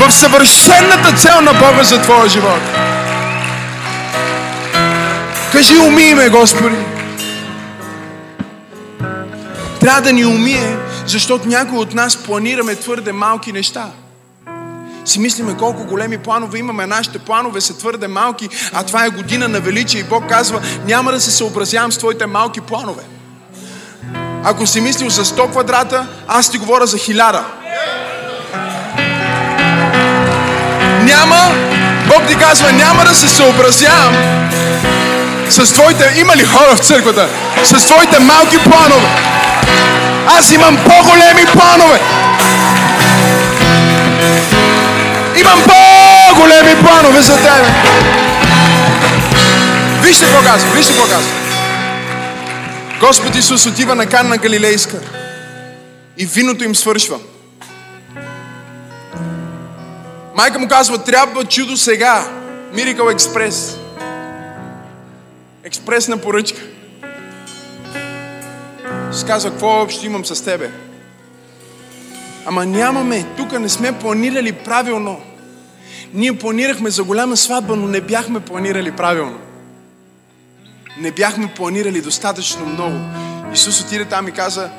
в 0.00 0.12
съвършенната 0.12 1.12
цел 1.16 1.40
на 1.40 1.52
Бога 1.52 1.82
за 1.82 2.02
твоя 2.02 2.28
живот. 2.28 2.60
Кажи, 5.52 5.78
умий 5.78 6.14
ме, 6.14 6.28
Господи. 6.28 6.76
Трябва 9.80 10.00
да 10.00 10.12
ни 10.12 10.24
умие, 10.24 10.76
защото 11.06 11.48
някои 11.48 11.78
от 11.78 11.94
нас 11.94 12.16
планираме 12.16 12.74
твърде 12.74 13.12
малки 13.12 13.52
неща 13.52 13.86
си 15.10 15.20
мислиме 15.20 15.56
колко 15.56 15.84
големи 15.84 16.18
планове 16.18 16.58
имаме. 16.58 16.86
Нашите 16.86 17.18
планове 17.18 17.60
са 17.60 17.78
твърде 17.78 18.08
малки, 18.08 18.48
а 18.72 18.82
това 18.82 19.04
е 19.04 19.10
година 19.10 19.48
на 19.48 19.60
величие 19.60 20.00
и 20.00 20.04
Бог 20.04 20.28
казва, 20.28 20.60
няма 20.86 21.12
да 21.12 21.20
се 21.20 21.30
съобразявам 21.30 21.92
с 21.92 21.98
твоите 21.98 22.26
малки 22.26 22.60
планове. 22.60 23.02
Ако 24.44 24.66
си 24.66 24.80
мислил 24.80 25.10
за 25.10 25.24
100 25.24 25.50
квадрата, 25.50 26.06
аз 26.28 26.50
ти 26.50 26.58
говоря 26.58 26.86
за 26.86 26.96
1000. 26.96 27.42
Няма, 31.02 31.54
Бог 32.08 32.26
ти 32.28 32.36
казва, 32.36 32.72
няма 32.72 33.04
да 33.04 33.14
се 33.14 33.28
съобразявам 33.28 34.14
с 35.48 35.72
твоите, 35.72 36.14
има 36.16 36.36
ли 36.36 36.44
хора 36.44 36.76
в 36.76 36.78
църквата? 36.78 37.28
С 37.64 37.86
твоите 37.86 38.18
малки 38.18 38.58
планове. 38.58 39.08
Аз 40.38 40.52
имам 40.52 40.76
по-големи 40.76 41.46
планове. 41.52 42.00
Имам 45.40 45.64
по-големи 45.64 46.82
планове 46.82 47.20
за 47.20 47.36
тебе. 47.36 47.66
Вижте 50.02 50.24
какво 50.24 50.42
казва, 50.42 50.70
вижте 50.70 50.92
какво 50.92 51.08
казва. 51.08 51.32
Господ 53.00 53.34
Исус 53.34 53.66
отива 53.66 53.94
на 53.94 54.06
Канна 54.06 54.36
Галилейска 54.36 55.00
и 56.18 56.26
виното 56.26 56.64
им 56.64 56.76
свършва. 56.76 57.18
Майка 60.34 60.58
му 60.58 60.68
казва, 60.68 60.98
трябва 60.98 61.44
чудо 61.44 61.76
сега. 61.76 62.24
Miracle 62.74 63.12
Експрес. 63.12 63.76
Експресна 65.64 66.16
поръчка. 66.18 66.60
Ще 69.16 69.26
казва, 69.26 69.50
какво 69.50 69.82
общо 69.82 70.06
имам 70.06 70.24
с 70.24 70.44
тебе? 70.44 70.70
Ама 72.46 72.66
нямаме, 72.66 73.26
тук 73.36 73.60
не 73.60 73.68
сме 73.68 73.98
планирали 73.98 74.52
правилно. 74.52 75.20
Ние 76.14 76.38
планирахме 76.38 76.90
за 76.90 77.04
голяма 77.04 77.36
сватба, 77.36 77.76
но 77.76 77.88
не 77.88 78.00
бяхме 78.00 78.40
планирали 78.40 78.92
правилно. 78.92 79.38
Не 81.00 81.10
бяхме 81.10 81.54
планирали 81.56 82.00
достатъчно 82.00 82.66
много. 82.66 82.96
Исус 83.52 83.80
отиде 83.80 84.04
там 84.04 84.28
и 84.28 84.32
каза, 84.32 84.70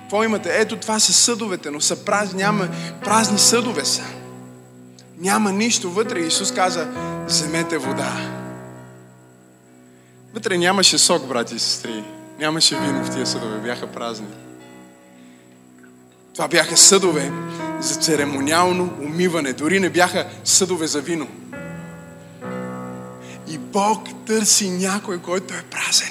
какво 0.00 0.24
имате? 0.24 0.50
Ето 0.60 0.76
това 0.76 0.98
са 0.98 1.12
съдовете, 1.12 1.70
но 1.70 1.80
са 1.80 2.04
празни, 2.04 2.42
няма 2.42 2.68
празни 3.04 3.38
съдове 3.38 3.84
са. 3.84 4.02
Няма 5.18 5.52
нищо 5.52 5.90
вътре. 5.90 6.18
Исус 6.18 6.52
каза, 6.52 6.88
вземете 7.26 7.78
вода. 7.78 8.12
Вътре 10.34 10.58
нямаше 10.58 10.98
сок, 10.98 11.26
брати 11.26 11.54
и 11.54 11.58
сестри. 11.58 12.04
Нямаше 12.38 12.76
вино 12.76 13.04
в 13.04 13.14
тия 13.14 13.26
съдове, 13.26 13.58
бяха 13.58 13.86
празни. 13.86 14.26
Това 16.34 16.48
бяха 16.48 16.76
съдове 16.76 17.32
за 17.84 17.94
церемониално 17.94 18.92
умиване. 19.02 19.52
Дори 19.52 19.80
не 19.80 19.90
бяха 19.90 20.26
съдове 20.44 20.86
за 20.86 21.00
вино. 21.00 21.26
И 23.48 23.58
Бог 23.58 24.08
търси 24.26 24.70
някой, 24.70 25.18
който 25.18 25.54
е 25.54 25.62
празен. 25.70 26.10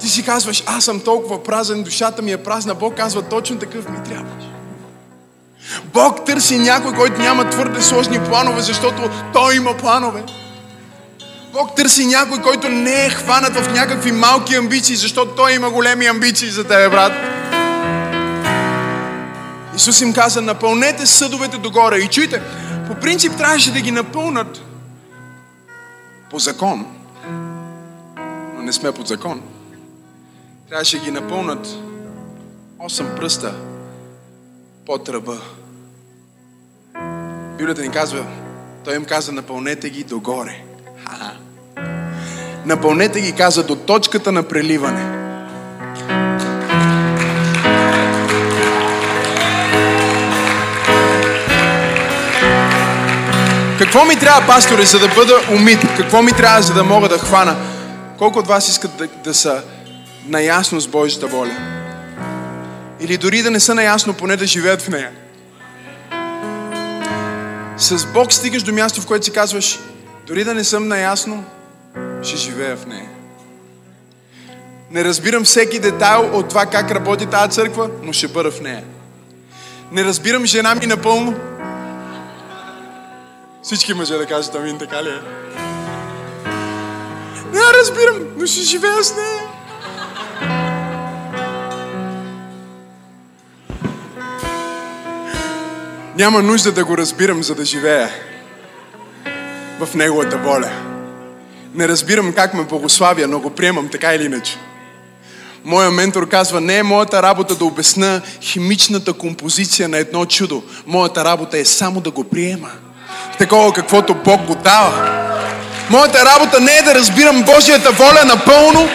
Ти 0.00 0.08
си 0.08 0.24
казваш, 0.24 0.62
аз 0.66 0.84
съм 0.84 1.00
толкова 1.00 1.42
празен, 1.42 1.82
душата 1.82 2.22
ми 2.22 2.32
е 2.32 2.42
празна. 2.42 2.74
Бог 2.74 2.96
казва, 2.96 3.22
точно 3.22 3.58
такъв 3.58 3.88
ми 3.88 4.04
трябваш. 4.04 4.44
Бог 5.84 6.24
търси 6.26 6.58
някой, 6.58 6.94
който 6.94 7.20
няма 7.20 7.50
твърде 7.50 7.82
сложни 7.82 8.18
планове, 8.18 8.62
защото 8.62 9.10
Той 9.32 9.56
има 9.56 9.76
планове. 9.76 10.22
Бог 11.52 11.76
търси 11.76 12.06
някой, 12.06 12.42
който 12.42 12.68
не 12.68 13.06
е 13.06 13.10
хванат 13.10 13.56
в 13.56 13.72
някакви 13.72 14.12
малки 14.12 14.54
амбиции, 14.54 14.96
защото 14.96 15.34
Той 15.34 15.52
има 15.52 15.70
големи 15.70 16.06
амбиции 16.06 16.50
за 16.50 16.64
тебе, 16.64 16.88
брат. 16.88 17.12
Исус 19.76 20.00
им 20.00 20.12
каза, 20.12 20.42
напълнете 20.42 21.06
съдовете 21.06 21.58
догоре. 21.58 21.98
И 21.98 22.08
чуйте, 22.08 22.42
по 22.88 22.94
принцип 22.94 23.36
трябваше 23.36 23.72
да 23.72 23.80
ги 23.80 23.90
напълнат 23.90 24.60
по 26.30 26.38
закон. 26.38 26.86
Но 28.56 28.62
не 28.62 28.72
сме 28.72 28.92
под 28.92 29.06
закон. 29.06 29.42
Трябваше 30.68 30.98
да 30.98 31.04
ги 31.04 31.10
напълнат 31.10 31.66
8 32.78 33.16
пръста 33.16 33.54
под 34.86 35.08
ръба. 35.08 35.40
Библията 37.58 37.82
ни 37.82 37.90
казва, 37.90 38.26
той 38.84 38.96
им 38.96 39.04
каза, 39.04 39.32
напълнете 39.32 39.90
ги 39.90 40.04
догоре. 40.04 40.62
Ха-ха. 41.04 41.36
Напълнете 42.66 43.20
ги, 43.20 43.32
каза, 43.32 43.66
до 43.66 43.76
точката 43.76 44.32
на 44.32 44.42
преливане. 44.42 45.23
Какво 53.78 54.04
ми 54.04 54.18
трябва, 54.18 54.46
пасторе, 54.46 54.84
за 54.84 54.98
да 54.98 55.08
бъда 55.08 55.40
умит? 55.50 55.78
Какво 55.96 56.22
ми 56.22 56.32
трябва, 56.32 56.62
за 56.62 56.74
да 56.74 56.84
мога 56.84 57.08
да 57.08 57.18
хвана? 57.18 57.56
Колко 58.18 58.38
от 58.38 58.46
вас 58.46 58.68
искат 58.68 58.96
да, 58.96 59.06
да 59.24 59.34
са 59.34 59.62
наясно 60.26 60.80
с 60.80 60.88
Божията 60.88 61.26
воля? 61.26 61.56
Или 63.00 63.16
дори 63.16 63.42
да 63.42 63.50
не 63.50 63.60
са 63.60 63.74
наясно, 63.74 64.14
поне 64.14 64.36
да 64.36 64.46
живеят 64.46 64.82
в 64.82 64.88
нея? 64.88 65.10
С 67.76 68.06
Бог 68.06 68.32
стигаш 68.32 68.62
до 68.62 68.72
място, 68.72 69.00
в 69.00 69.06
което 69.06 69.24
си 69.24 69.32
казваш, 69.32 69.78
дори 70.26 70.44
да 70.44 70.54
не 70.54 70.64
съм 70.64 70.88
наясно, 70.88 71.44
ще 72.22 72.36
живея 72.36 72.76
в 72.76 72.86
нея. 72.86 73.08
Не 74.90 75.04
разбирам 75.04 75.44
всеки 75.44 75.78
детайл 75.78 76.30
от 76.32 76.48
това 76.48 76.66
как 76.66 76.90
работи 76.90 77.26
тази 77.26 77.50
църква, 77.50 77.90
но 78.02 78.12
ще 78.12 78.28
бъда 78.28 78.50
в 78.50 78.60
нея. 78.60 78.84
Не 79.92 80.04
разбирам 80.04 80.46
жена 80.46 80.74
ми 80.74 80.86
напълно. 80.86 81.34
Всички 83.64 83.94
мъже 83.94 84.16
да 84.16 84.26
кажат 84.26 84.54
амин, 84.54 84.78
така 84.78 85.02
ли 85.02 85.08
е? 85.08 85.20
Не, 87.52 87.60
разбирам, 87.80 88.18
но 88.36 88.46
ще 88.46 88.60
живея 88.60 89.04
с 89.04 89.16
нея. 89.16 89.42
Няма 96.16 96.42
нужда 96.42 96.72
да 96.72 96.84
го 96.84 96.98
разбирам, 96.98 97.42
за 97.42 97.54
да 97.54 97.64
живея 97.64 98.10
в 99.80 99.94
Неговата 99.94 100.38
воля. 100.38 100.70
Не 101.74 101.88
разбирам 101.88 102.32
как 102.32 102.54
ме 102.54 102.64
благославя, 102.64 103.28
но 103.28 103.40
го 103.40 103.50
приемам 103.50 103.88
така 103.88 104.14
или 104.14 104.24
иначе. 104.24 104.58
Моя 105.64 105.90
ментор 105.90 106.28
казва, 106.28 106.60
не 106.60 106.78
е 106.78 106.82
моята 106.82 107.22
работа 107.22 107.54
да 107.54 107.64
обясна 107.64 108.22
химичната 108.40 109.12
композиция 109.12 109.88
на 109.88 109.98
едно 109.98 110.26
чудо. 110.26 110.62
Моята 110.86 111.24
работа 111.24 111.58
е 111.58 111.64
само 111.64 112.00
да 112.00 112.10
го 112.10 112.24
приема. 112.24 112.70
Такова 113.38 113.72
каквото 113.72 114.14
Бог 114.14 114.42
го 114.42 114.54
дава. 114.54 114.92
Моята 115.90 116.24
работа 116.24 116.60
не 116.60 116.76
е 116.76 116.82
да 116.82 116.94
разбирам 116.94 117.42
Божията 117.42 117.90
воля 117.90 118.24
напълно, 118.24 118.88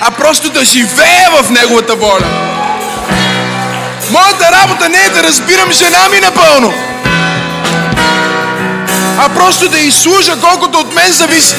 а 0.00 0.10
просто 0.10 0.50
да 0.50 0.64
живея 0.64 1.30
в 1.42 1.50
Неговата 1.50 1.94
воля. 1.94 2.26
Моята 4.10 4.52
работа 4.52 4.88
не 4.88 4.98
е 4.98 5.10
да 5.10 5.22
разбирам 5.22 5.72
жена 5.72 6.08
ми 6.12 6.20
напълно, 6.20 6.74
а 9.18 9.28
просто 9.28 9.68
да 9.68 9.78
изслужа 9.78 10.36
колкото 10.40 10.78
от 10.78 10.94
мен 10.94 11.12
зависи. 11.12 11.56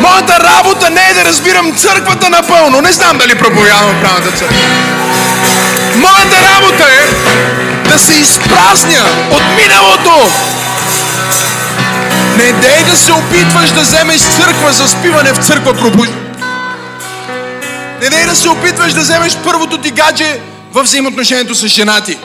Моята 0.00 0.40
работа 0.40 0.90
не 0.90 1.00
е 1.10 1.14
да 1.14 1.24
разбирам 1.24 1.76
църквата 1.76 2.30
напълно. 2.30 2.80
Не 2.80 2.92
знам 2.92 3.18
дали 3.18 3.38
проповядвам 3.38 3.96
в 3.96 4.02
правната 4.02 4.30
църква. 4.30 4.56
Моята 5.96 6.36
работа 6.54 6.84
е 6.84 7.49
да 7.90 7.98
се 7.98 8.12
изпразня 8.12 9.04
от 9.32 9.42
миналото. 9.56 10.30
Не 12.36 12.52
дей 12.52 12.84
да 12.84 12.96
се 12.96 13.12
опитваш 13.12 13.70
да 13.70 13.80
вземеш 13.80 14.20
църква 14.20 14.72
за 14.72 14.88
спиване 14.88 15.32
в 15.32 15.46
църква 15.46 15.74
пробуди. 15.74 16.12
Не 18.02 18.08
дей 18.08 18.26
да 18.26 18.36
се 18.36 18.48
опитваш 18.48 18.92
да 18.92 19.00
вземеш 19.00 19.36
първото 19.44 19.78
ти 19.78 19.90
гадже 19.90 20.40
в 20.72 20.82
взаимоотношението 20.82 21.54
с 21.54 21.66
жена 21.66 22.00
ти. 22.00 22.18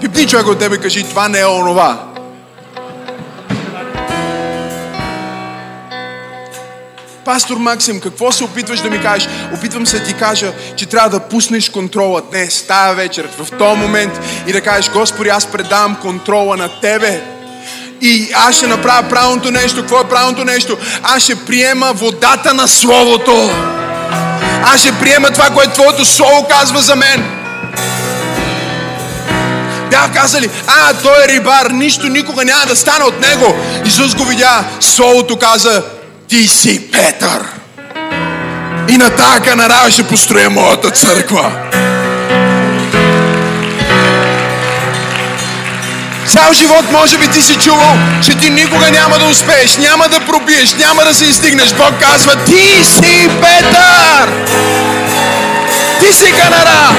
Пипни 0.00 0.26
човек 0.26 0.46
от 0.46 0.58
тебе 0.58 0.78
кажи, 0.78 1.04
това 1.08 1.28
не 1.28 1.40
е 1.40 1.46
онова. 1.46 1.98
Пастор 7.26 7.56
Максим, 7.56 8.00
какво 8.00 8.32
се 8.32 8.44
опитваш 8.44 8.80
да 8.80 8.90
ми 8.90 9.02
кажеш? 9.02 9.28
Опитвам 9.54 9.86
се 9.86 9.98
да 9.98 10.04
ти 10.04 10.14
кажа, 10.14 10.52
че 10.76 10.86
трябва 10.86 11.10
да 11.10 11.20
пуснеш 11.20 11.68
контрола 11.68 12.22
днес, 12.30 12.66
тая 12.66 12.94
вечер, 12.94 13.28
в 13.38 13.58
този 13.58 13.80
момент 13.80 14.20
и 14.46 14.52
да 14.52 14.60
кажеш, 14.60 14.90
Господи, 14.90 15.28
аз 15.28 15.46
предавам 15.46 15.96
контрола 16.02 16.56
на 16.56 16.80
Тебе. 16.80 17.22
И 18.00 18.30
аз 18.34 18.56
ще 18.56 18.66
направя 18.66 19.08
правилното 19.08 19.50
нещо. 19.50 19.80
Какво 19.80 20.00
е 20.00 20.08
правилното 20.08 20.44
нещо? 20.44 20.78
Аз 21.02 21.22
ще 21.22 21.44
приема 21.44 21.92
водата 21.92 22.54
на 22.54 22.68
Словото. 22.68 23.50
Аз 24.64 24.80
ще 24.80 24.98
приема 24.98 25.30
това, 25.30 25.50
което 25.50 25.72
Твоето 25.72 26.04
Слово 26.04 26.46
казва 26.50 26.80
за 26.80 26.96
мен. 26.96 27.24
Бях 29.90 30.14
казали, 30.14 30.50
а, 30.66 30.94
той 30.94 31.24
е 31.24 31.28
рибар, 31.28 31.70
нищо 31.70 32.08
никога 32.08 32.44
няма 32.44 32.66
да 32.66 32.76
стане 32.76 33.04
от 33.04 33.20
него. 33.20 33.54
Исус 33.84 34.14
го 34.14 34.24
видя, 34.24 34.64
Словото 34.80 35.36
каза, 35.36 35.82
ти 36.28 36.48
си 36.48 36.90
Петър. 36.92 37.42
И 38.88 38.96
на 38.96 39.10
тази 39.10 39.40
канара 39.40 39.90
ще 39.90 40.02
построя 40.02 40.50
моята 40.50 40.90
църква. 40.90 41.52
Цял 46.26 46.52
живот 46.52 46.92
може 46.92 47.18
би 47.18 47.28
ти 47.28 47.42
си 47.42 47.54
чувал, 47.54 47.98
че 48.24 48.38
ти 48.38 48.50
никога 48.50 48.90
няма 48.90 49.18
да 49.18 49.24
успееш, 49.24 49.76
няма 49.76 50.08
да 50.08 50.20
пробиеш, 50.20 50.74
няма 50.74 51.04
да 51.04 51.14
се 51.14 51.24
изстигнеш. 51.24 51.72
Бог 51.72 51.92
казва, 52.00 52.36
ти 52.44 52.84
си 52.84 53.30
Петър! 53.40 54.30
Ти 56.00 56.12
си 56.12 56.32
канара! 56.32 56.96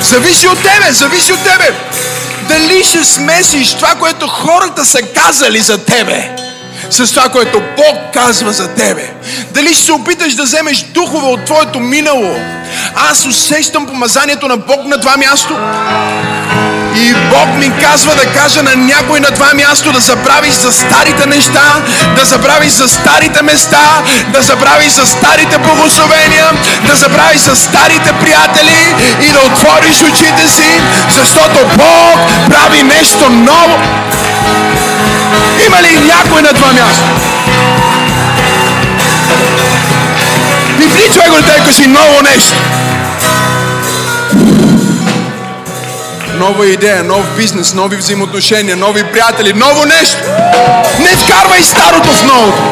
Зависи 0.00 0.48
от 0.48 0.62
тебе, 0.62 0.92
зависи 0.92 1.32
от 1.32 1.44
тебе. 1.44 1.74
Дали 2.52 2.84
ще 2.84 3.04
смесиш 3.04 3.74
това, 3.74 3.94
което 3.94 4.26
хората 4.26 4.84
са 4.84 5.02
казали 5.02 5.60
за 5.60 5.84
тебе, 5.84 6.36
с 6.90 7.10
това, 7.14 7.28
което 7.28 7.60
Бог 7.76 7.96
казва 8.12 8.52
за 8.52 8.68
тебе. 8.68 9.10
Дали 9.50 9.74
ще 9.74 9.84
се 9.84 9.92
опиташ 9.92 10.34
да 10.34 10.42
вземеш 10.42 10.82
духове 10.82 11.26
от 11.26 11.44
твоето 11.44 11.80
минало, 11.80 12.36
аз 12.94 13.26
усещам 13.26 13.86
помазанието 13.86 14.48
на 14.48 14.56
Бог 14.56 14.84
на 14.84 15.00
това 15.00 15.16
място. 15.16 15.56
И 16.96 17.14
Бог 17.14 17.48
ми 17.58 17.72
казва 17.80 18.14
да 18.14 18.26
кажа 18.26 18.62
на 18.62 18.76
някой 18.76 19.20
на 19.20 19.30
това 19.30 19.54
място 19.54 19.92
да 19.92 20.00
забравиш 20.00 20.54
за 20.54 20.72
старите 20.72 21.26
неща, 21.26 21.82
да 22.16 22.24
забравиш 22.24 22.72
за 22.72 22.88
старите 22.88 23.42
места, 23.42 24.02
да 24.28 24.42
забравиш 24.42 24.92
за 24.92 25.06
старите 25.06 25.58
благословения, 25.58 26.46
да 26.86 26.94
забравиш 26.94 27.40
за 27.40 27.56
старите 27.56 28.12
приятели 28.12 28.94
и 29.20 29.32
да 29.32 29.38
отвориш 29.40 30.02
очите 30.02 30.48
си, 30.48 30.80
защото 31.10 31.66
Бог 31.76 32.18
прави 32.48 32.82
нещо 32.82 33.30
ново. 33.30 33.78
Има 35.66 35.82
ли 35.82 36.00
някой 36.06 36.42
на 36.42 36.48
това 36.48 36.72
място? 36.72 37.04
И 41.04 41.12
човек 41.12 41.30
го 41.30 41.36
да 41.66 41.72
си 41.72 41.86
ново 41.86 42.22
нещо. 42.22 42.52
Нова 46.42 46.66
идея, 46.66 47.04
нов 47.04 47.36
бизнес, 47.36 47.74
нови 47.74 47.96
взаимоотношения, 47.96 48.76
нови 48.76 49.12
приятели, 49.12 49.52
ново 49.52 49.84
нещо. 49.84 50.18
Не 51.00 51.16
вкарвай 51.16 51.62
старото 51.62 52.08
в 52.08 52.26
новото. 52.26 52.62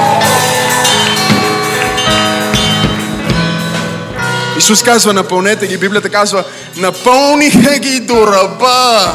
Исус 4.59 4.83
казва, 4.83 5.13
напълнете 5.13 5.67
ги. 5.67 5.79
Библията 5.79 6.11
казва, 6.11 6.45
напълниха 6.77 7.79
ги 7.79 8.01
до 8.01 8.27
ръба. 8.27 9.15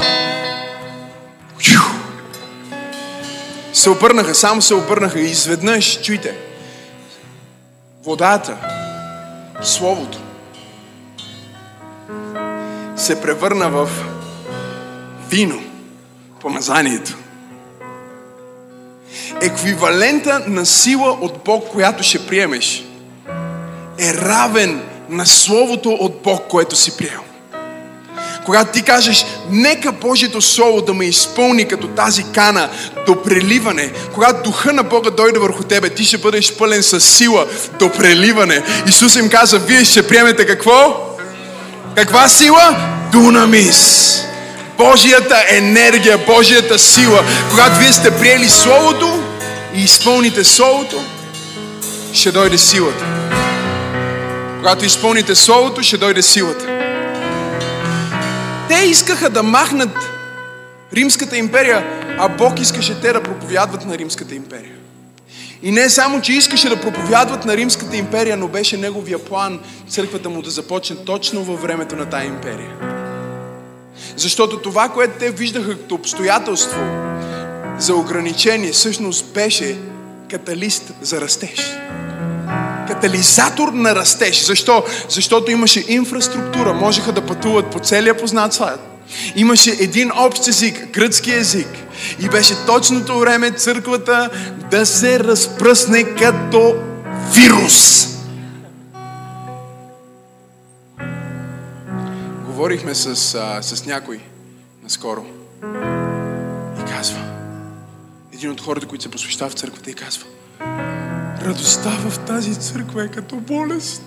Се 3.73 3.89
обърнаха, 3.89 4.35
само 4.35 4.61
се 4.61 4.73
обърнаха 4.73 5.19
и 5.19 5.25
изведнъж, 5.25 6.01
чуйте, 6.01 6.33
водата, 8.05 8.55
Словото, 9.63 10.17
се 12.95 13.21
превърна 13.21 13.69
в 13.69 13.89
вино, 15.29 15.63
помазанието. 16.41 17.17
Еквивалента 19.41 20.43
на 20.47 20.65
сила 20.65 21.17
от 21.21 21.41
Бог, 21.45 21.67
която 21.71 22.03
ще 22.03 22.27
приемеш, 22.27 22.83
е 23.99 24.13
равен 24.13 24.81
на 25.09 25.25
Словото 25.25 25.89
от 25.89 26.21
Бог, 26.23 26.47
което 26.49 26.75
си 26.75 26.97
приел. 26.97 27.21
Когато 28.45 28.71
ти 28.71 28.81
кажеш, 28.81 29.25
нека 29.49 29.91
Божието 29.91 30.41
Слово 30.41 30.81
да 30.81 30.93
ме 30.93 31.05
изпълни 31.05 31.67
като 31.67 31.87
тази 31.87 32.23
кана 32.23 32.69
до 33.05 33.23
преливане, 33.23 33.91
когато 34.13 34.43
Духа 34.43 34.73
на 34.73 34.83
Бога 34.83 35.09
дойде 35.09 35.39
върху 35.39 35.63
тебе, 35.63 35.89
ти 35.89 36.05
ще 36.05 36.17
бъдеш 36.17 36.53
пълен 36.53 36.83
с 36.83 37.01
сила 37.01 37.47
до 37.79 37.91
преливане. 37.91 38.63
Исус 38.87 39.15
им 39.15 39.29
каза, 39.29 39.59
вие 39.59 39.85
ще 39.85 40.07
приемете 40.07 40.45
какво? 40.45 41.07
Каква 41.95 42.27
сила? 42.27 42.77
Дунамис. 43.11 44.21
Божията 44.77 45.43
енергия, 45.49 46.17
Божията 46.17 46.79
сила. 46.79 47.23
Когато 47.49 47.79
вие 47.79 47.93
сте 47.93 48.19
приели 48.19 48.49
Словото 48.49 49.23
и 49.75 49.83
изпълните 49.83 50.43
Словото, 50.43 51.03
ще 52.13 52.31
дойде 52.31 52.57
силата. 52.57 53.05
Когато 54.57 54.85
изпълните 54.85 55.35
Словото, 55.35 55.83
ще 55.83 55.97
дойде 55.97 56.21
силата. 56.21 56.65
Те 58.69 58.85
искаха 58.85 59.29
да 59.29 59.43
махнат 59.43 59.97
Римската 60.93 61.37
империя, 61.37 61.85
а 62.19 62.27
Бог 62.27 62.59
искаше 62.59 63.01
те 63.01 63.13
да 63.13 63.23
проповядват 63.23 63.85
на 63.85 63.97
Римската 63.97 64.35
империя. 64.35 64.75
И 65.63 65.71
не 65.71 65.89
само, 65.89 66.21
че 66.21 66.33
искаше 66.33 66.69
да 66.69 66.81
проповядват 66.81 67.45
на 67.45 67.57
Римската 67.57 67.97
империя, 67.97 68.37
но 68.37 68.47
беше 68.47 68.77
неговия 68.77 69.25
план 69.25 69.59
църквата 69.89 70.29
му 70.29 70.41
да 70.41 70.49
започне 70.49 70.95
точно 71.05 71.43
във 71.43 71.61
времето 71.61 71.95
на 71.95 72.05
тая 72.05 72.25
империя. 72.25 73.04
Защото 74.17 74.57
това, 74.57 74.89
което 74.89 75.19
те 75.19 75.31
виждаха 75.31 75.69
като 75.69 75.95
обстоятелство 75.95 76.79
за 77.79 77.95
ограничение, 77.95 78.71
всъщност 78.71 79.25
беше 79.25 79.77
каталист 80.29 80.93
за 81.01 81.21
растеж 81.21 81.75
катализатор 82.87 83.67
на 83.67 83.95
растеж. 83.95 84.45
Защо? 84.45 84.83
Защото 85.09 85.51
имаше 85.51 85.85
инфраструктура, 85.87 86.73
можеха 86.73 87.11
да 87.11 87.25
пътуват 87.25 87.71
по 87.71 87.79
целия 87.79 88.17
познат 88.17 88.53
свят. 88.53 88.79
Имаше 89.35 89.69
един 89.79 90.11
общ 90.15 90.47
език, 90.47 90.87
гръцки 90.91 91.31
език. 91.31 91.67
И 92.19 92.29
беше 92.29 92.65
точното 92.65 93.19
време 93.19 93.51
църквата 93.51 94.29
да 94.71 94.85
се 94.85 95.19
разпръсне 95.19 96.03
като 96.03 96.75
вирус. 97.33 98.07
Говорихме 102.55 102.95
с, 102.95 103.35
а, 103.35 103.61
с 103.61 103.85
някой 103.85 104.19
наскоро 104.83 105.25
и 106.79 106.91
казва, 106.91 107.19
един 108.33 108.51
от 108.51 108.61
хората, 108.61 108.87
които 108.87 109.03
се 109.03 109.11
посвещава 109.11 109.49
в 109.49 109.53
църквата 109.53 109.91
и 109.91 109.93
казва, 109.93 110.23
Радостта 111.45 111.89
в 111.89 112.19
тази 112.19 112.55
църква 112.55 113.03
е 113.03 113.07
като 113.07 113.35
болест. 113.35 114.01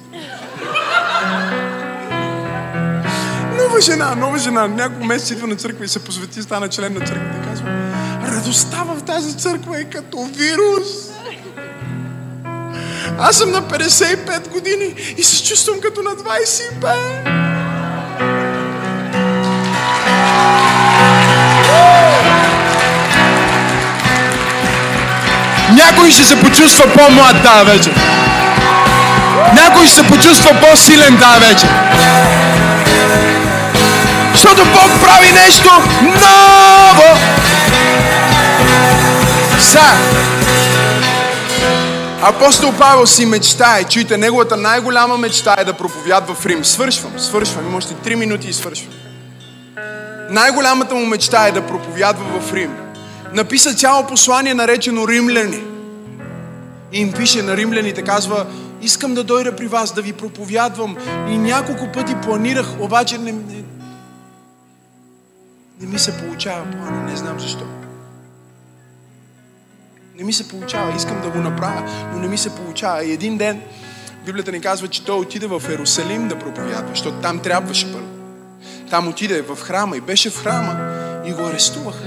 Нова 3.59 3.81
жена, 3.81 4.15
нова 4.15 4.39
жена, 4.39 4.69
няколко 4.69 5.05
месеца 5.05 5.35
идва 5.35 5.47
на 5.47 5.57
църква 5.57 5.85
и 5.85 5.89
се 5.89 6.05
посвети, 6.05 6.43
стана 6.43 6.69
член 6.69 6.95
на 6.95 7.01
църквата 7.01 7.39
и 7.39 7.49
казва, 7.51 7.67
радостта 8.25 8.83
в 8.83 9.05
тази 9.05 9.39
църква 9.39 9.81
е 9.81 9.85
като 9.85 10.25
вирус. 10.25 11.11
Аз 13.19 13.39
съм 13.39 13.51
на 13.51 13.63
55 13.63 14.49
години 14.49 14.95
и 15.17 15.23
се 15.23 15.45
чувствам 15.45 15.81
като 15.81 16.03
на 16.03 16.11
25. 16.11 17.48
Някой 25.73 26.11
ще 26.11 26.25
се 26.25 26.41
почувства 26.41 26.85
по-млад 26.93 27.43
тази 27.43 27.71
вечер. 27.71 27.95
Някой 29.55 29.87
ще 29.87 29.95
се 29.95 30.07
почувства 30.07 30.51
по-силен 30.61 31.19
тази 31.19 31.47
вечер. 31.47 31.69
Защото 34.33 34.65
Бог 34.65 35.01
прави 35.03 35.33
нещо 35.33 35.71
ново. 36.05 37.19
Са. 39.61 39.85
Апостол 42.23 42.73
Павел 42.73 43.07
си 43.07 43.27
мечтае, 43.27 43.85
чуйте, 43.85 44.17
неговата 44.17 44.57
най-голяма 44.57 45.19
мечта 45.19 45.57
е 45.59 45.65
да 45.65 45.73
проповядва 45.73 46.35
в 46.35 46.47
Рим. 46.47 46.65
Свършвам, 46.65 47.13
свършвам, 47.19 47.67
има 47.67 47.77
още 47.77 47.95
три 47.95 48.17
минути 48.17 48.49
и 48.49 48.53
свършвам. 48.53 48.93
Най-голямата 50.31 50.95
му 50.95 51.07
мечта 51.07 51.49
е 51.49 51.53
да 51.53 51.67
проповядва 51.67 52.41
в 52.41 52.55
Рим 52.55 52.89
написа 53.33 53.75
цяло 53.75 54.07
послание, 54.07 54.55
наречено 54.55 55.09
Римляни. 55.09 55.63
И 56.93 57.01
им 57.01 57.13
пише 57.13 57.43
на 57.43 57.57
римляните, 57.57 58.03
казва, 58.03 58.47
искам 58.83 59.15
да 59.15 59.25
дойда 59.25 59.57
при 59.57 59.67
вас, 59.67 59.95
да 59.95 60.03
ви 60.03 60.13
проповядвам. 60.13 60.97
И 61.29 61.39
няколко 61.39 61.93
пъти 61.93 62.15
планирах, 62.23 62.81
обаче 62.81 63.19
не, 63.19 63.33
не, 63.33 63.63
не 65.81 65.87
ми 65.87 65.99
се 65.99 66.19
получава 66.19 66.71
плана, 66.71 67.11
не 67.11 67.17
знам 67.17 67.41
защо. 67.41 67.65
Не 70.19 70.25
ми 70.25 70.33
се 70.33 70.49
получава, 70.49 70.97
искам 70.97 71.21
да 71.21 71.31
го 71.31 71.39
направя, 71.39 71.83
но 72.13 72.19
не 72.19 72.29
ми 72.29 72.39
се 72.39 72.57
получава. 72.57 73.05
И 73.05 73.13
един 73.13 73.39
ден 73.39 73.61
Библията 74.27 74.53
ни 74.53 74.61
казва, 74.61 74.89
че 74.89 75.05
той 75.05 75.19
отиде 75.19 75.47
в 75.47 75.63
Ерусалим 75.69 76.29
да 76.29 76.39
проповядва, 76.39 76.91
защото 76.91 77.21
там 77.21 77.39
трябваше 77.39 77.93
първо. 77.93 78.08
Там 78.91 79.09
отиде 79.09 79.43
в 79.43 79.57
храма 79.57 79.97
и 79.97 80.01
беше 80.01 80.31
в 80.31 80.43
храма 80.43 80.77
и 81.27 81.33
го 81.33 81.47
арестуваха. 81.47 82.05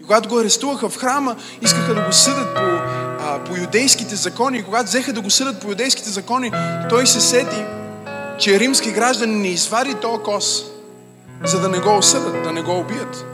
И 0.00 0.02
когато 0.02 0.28
го 0.28 0.38
арестуваха 0.38 0.88
в 0.88 0.96
храма, 0.96 1.36
искаха 1.62 1.94
да 1.94 2.00
го 2.00 2.12
съдат 2.12 2.54
по, 2.54 2.60
а, 2.60 3.44
по 3.44 3.56
юдейските 3.56 4.16
закони. 4.16 4.58
И 4.58 4.62
когато 4.62 4.84
взеха 4.84 5.12
да 5.12 5.20
го 5.20 5.30
съдат 5.30 5.60
по 5.60 5.68
юдейските 5.68 6.10
закони, 6.10 6.52
той 6.88 7.06
се 7.06 7.20
сети, 7.20 7.64
че 8.38 8.60
римски 8.60 8.92
граждани 8.92 9.36
не 9.36 9.48
извади 9.48 9.94
този 9.94 10.22
кос, 10.22 10.64
за 11.44 11.60
да 11.60 11.68
не 11.68 11.80
го 11.80 11.96
осъдат, 11.96 12.42
да 12.42 12.52
не 12.52 12.62
го 12.62 12.78
убият. 12.78 13.26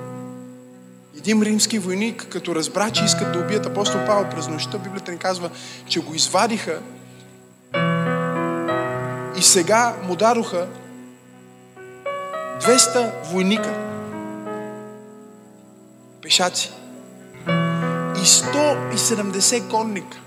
Един 1.19 1.43
римски 1.43 1.79
войник, 1.79 2.27
като 2.31 2.55
разбра, 2.55 2.91
че 2.91 3.05
искат 3.05 3.33
да 3.33 3.39
убият 3.39 3.67
апостол 3.67 4.01
Павел 4.07 4.31
през 4.31 4.49
нощта, 4.49 4.79
Библията 4.79 5.13
ни 5.13 5.19
казва, 5.19 5.51
че 5.89 6.01
го 6.01 6.15
извадиха 6.15 6.79
и 9.39 9.43
сега 9.43 9.95
му 10.03 10.17
дадоха 10.17 10.67
200 12.61 13.11
войника 13.33 13.75
пешаци 16.23 16.73
и 18.17 18.27
170 18.27 19.71
конника. 19.71 20.19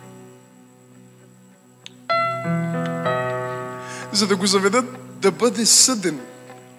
За 4.11 4.27
да 4.27 4.35
го 4.35 4.45
заведат 4.45 4.85
да 5.21 5.31
бъде 5.31 5.65
съден 5.65 6.19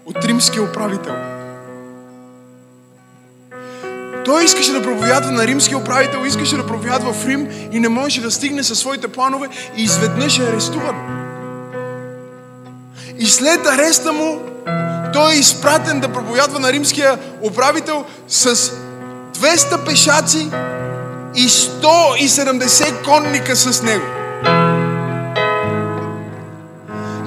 от 0.06 0.24
римския 0.24 0.62
управител. 0.62 1.14
Той 4.24 4.44
искаше 4.44 4.72
да 4.72 4.82
проповядва 4.82 5.30
на 5.30 5.46
римския 5.46 5.78
управител, 5.78 6.24
искаше 6.26 6.56
да 6.56 6.66
проповядва 6.66 7.12
в 7.12 7.26
Рим 7.26 7.48
и 7.72 7.80
не 7.80 7.88
можеше 7.88 8.20
да 8.20 8.30
стигне 8.30 8.62
със 8.62 8.78
своите 8.78 9.08
планове 9.08 9.48
и 9.76 9.82
изведнъж 9.82 10.38
е 10.38 10.42
арестуван. 10.42 10.96
И 13.18 13.26
след 13.26 13.66
ареста 13.66 14.12
му, 14.12 14.51
той 15.12 15.32
е 15.32 15.36
изпратен 15.36 16.00
да 16.00 16.08
проповядва 16.08 16.60
на 16.60 16.72
римския 16.72 17.18
управител 17.42 18.04
с 18.28 18.56
200 18.56 19.84
пешаци 19.84 20.48
и 21.34 21.48
170 21.48 23.04
конника 23.04 23.56
с 23.56 23.82
него. 23.82 24.04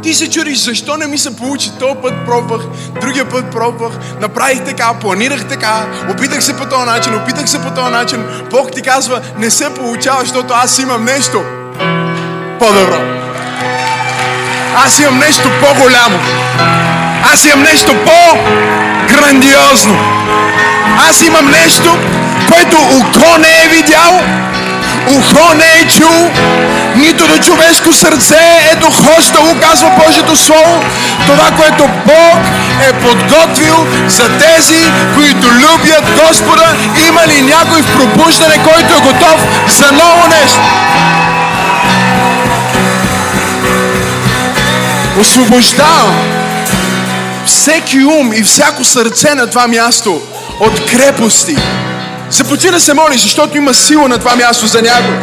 Ти 0.04 0.14
се 0.14 0.30
чудиш, 0.30 0.58
защо 0.58 0.98
не 0.98 1.08
ми 1.08 1.18
се 1.18 1.36
получи? 1.36 1.72
Този 1.80 1.96
път 2.02 2.14
пробвах, 2.26 2.62
другия 3.02 3.30
път 3.30 3.52
пробвах, 3.52 3.94
направих 4.22 4.64
така, 4.64 4.94
планирах 5.02 5.46
така, 5.46 5.86
опитах 6.12 6.44
се 6.44 6.58
по 6.58 6.66
този 6.66 6.86
начин, 6.86 7.16
опитах 7.16 7.50
се 7.50 7.62
по 7.62 7.72
този 7.72 7.92
начин. 7.92 8.26
Бог 8.52 8.72
ти 8.72 8.82
казва, 8.82 9.22
не 9.38 9.52
се 9.52 9.74
получава, 9.74 10.20
защото 10.20 10.54
аз 10.54 10.80
имам 10.80 11.06
нещо 11.06 11.44
по-добро. 12.60 13.02
Аз 14.76 15.00
имам 15.00 15.20
нещо 15.20 15.50
по-голямо. 15.62 16.20
Аз 17.34 17.46
имам 17.46 17.64
нещо 17.64 17.96
по-грандиозно. 18.06 20.00
Аз 21.10 21.22
имам 21.22 21.52
нещо, 21.52 21.98
което 22.52 22.78
око 22.78 23.38
не 23.40 23.64
е 23.64 23.68
видял, 23.68 24.22
ухо 25.08 25.54
не 25.54 25.80
е 25.82 25.88
чул, 25.88 26.32
нито 26.96 27.28
до 27.28 27.38
човешко 27.38 27.94
сърце 27.94 28.70
е 28.72 28.76
дохождало, 28.76 29.56
казва 29.62 29.92
Божието 30.06 30.36
Слово, 30.36 30.84
това, 31.26 31.52
което 31.52 31.88
Бог 31.88 32.40
е 32.90 32.94
подготвил 32.94 33.88
за 34.08 34.38
тези, 34.38 34.92
които 35.16 35.48
любят 35.48 36.04
Господа. 36.28 36.66
Има 37.08 37.22
ли 37.28 37.42
някой 37.42 37.82
в 37.82 37.98
пробуждане, 37.98 38.58
който 38.64 38.94
е 38.94 39.02
готов 39.14 39.36
за 39.68 39.92
ново 39.92 40.28
нещо? 40.28 40.60
Освобождавам 45.20 46.35
всеки 47.46 48.04
ум 48.04 48.34
и 48.34 48.44
всяко 48.44 48.84
сърце 48.84 49.36
на 49.36 49.48
това 49.48 49.68
място 49.68 50.22
от 50.60 50.86
крепости. 50.86 51.56
Започни 52.30 52.72
да 52.72 52.80
се 52.80 52.94
молиш, 52.94 53.22
защото 53.22 53.58
има 53.58 53.74
сила 53.74 54.08
на 54.08 54.18
това 54.18 54.36
място 54.36 54.68
за 54.68 54.82
някой. 54.82 55.16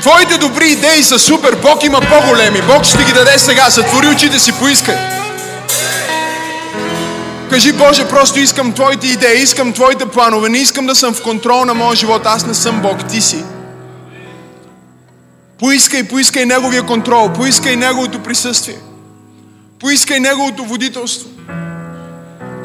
Твоите 0.00 0.38
добри 0.38 0.68
идеи 0.68 1.02
са 1.02 1.18
супер, 1.18 1.56
Бог 1.62 1.84
има 1.84 2.00
по-големи. 2.00 2.62
Бог 2.62 2.84
ще 2.84 3.04
ги 3.04 3.12
даде 3.12 3.38
сега. 3.38 3.70
Затвори 3.70 4.08
очите 4.08 4.38
си, 4.38 4.52
поискай. 4.52 4.96
Кажи, 7.50 7.72
Боже, 7.72 8.08
просто 8.08 8.38
искам 8.38 8.72
Твоите 8.72 9.06
идеи, 9.06 9.42
искам 9.42 9.72
Твоите 9.72 10.06
планове, 10.06 10.48
не 10.48 10.58
искам 10.58 10.86
да 10.86 10.94
съм 10.94 11.14
в 11.14 11.22
контрол 11.22 11.64
на 11.64 11.74
моя 11.74 11.96
живот. 11.96 12.22
Аз 12.24 12.46
не 12.46 12.54
съм 12.54 12.80
Бог, 12.80 13.08
Ти 13.08 13.20
си. 13.20 13.44
Поискай, 15.58 16.04
поискай 16.04 16.44
Неговия 16.46 16.82
контрол, 16.82 17.32
поискай 17.32 17.76
Неговото 17.76 18.22
присъствие. 18.22 18.91
Поискай 19.82 20.20
Неговото 20.20 20.64
водителство. 20.64 21.28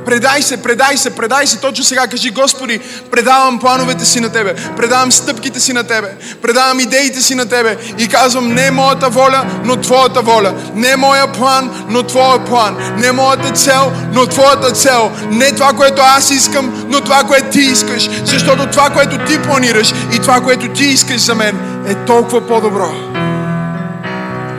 Предай 0.06 0.42
се, 0.42 0.58
предай 0.64 0.98
се, 0.98 1.16
предай 1.16 1.48
се. 1.48 1.60
Точно 1.60 1.84
сега 1.84 2.08
кажи, 2.08 2.30
Господи, 2.30 2.80
предавам 3.12 3.60
плановете 3.60 4.06
си 4.06 4.20
на 4.20 4.30
Тебе, 4.30 4.56
предавам 4.78 5.12
стъпките 5.12 5.60
си 5.60 5.74
на 5.74 5.84
Тебе, 5.84 6.16
предавам 6.42 6.80
идеите 6.80 7.22
си 7.22 7.36
на 7.36 7.50
Тебе 7.50 7.78
и 7.98 8.08
казвам, 8.08 8.54
не 8.54 8.72
моята 8.72 9.10
воля, 9.10 9.46
но 9.66 9.76
Твоята 9.76 10.22
воля. 10.22 10.54
Не 10.74 10.96
моя 10.96 11.32
план, 11.32 11.86
но 11.90 12.04
Твоя 12.04 12.46
план. 12.46 12.78
Не 12.98 13.12
моята 13.12 13.52
цел, 13.52 13.92
но 14.14 14.26
Твоята 14.26 14.72
цел. 14.72 15.12
Не 15.32 15.52
това, 15.52 15.74
което 15.74 16.02
аз 16.06 16.32
искам, 16.32 16.86
но 16.90 17.02
това, 17.02 17.24
което 17.24 17.50
Ти 17.50 17.62
искаш. 17.62 18.10
Защото 18.26 18.68
това, 18.68 18.90
което 18.90 19.26
Ти 19.26 19.42
планираш 19.42 19.94
и 20.14 20.20
това, 20.20 20.42
което 20.42 20.68
Ти 20.68 20.84
искаш 20.84 21.22
за 21.22 21.36
мен 21.36 21.58
е 21.88 21.96
толкова 21.96 22.48
по-добро. 22.48 22.92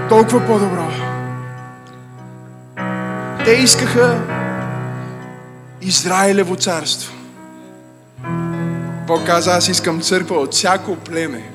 Толкова 0.09 0.47
по-добро. 0.47 1.08
Те 3.45 3.53
искаха 3.53 4.21
Израилево 5.81 6.57
царство. 6.57 7.15
Бог 9.07 9.27
каза, 9.27 9.51
аз 9.51 9.69
искам 9.69 10.01
църква 10.01 10.37
от 10.37 10.55
всяко 10.55 10.97
племе, 10.97 11.51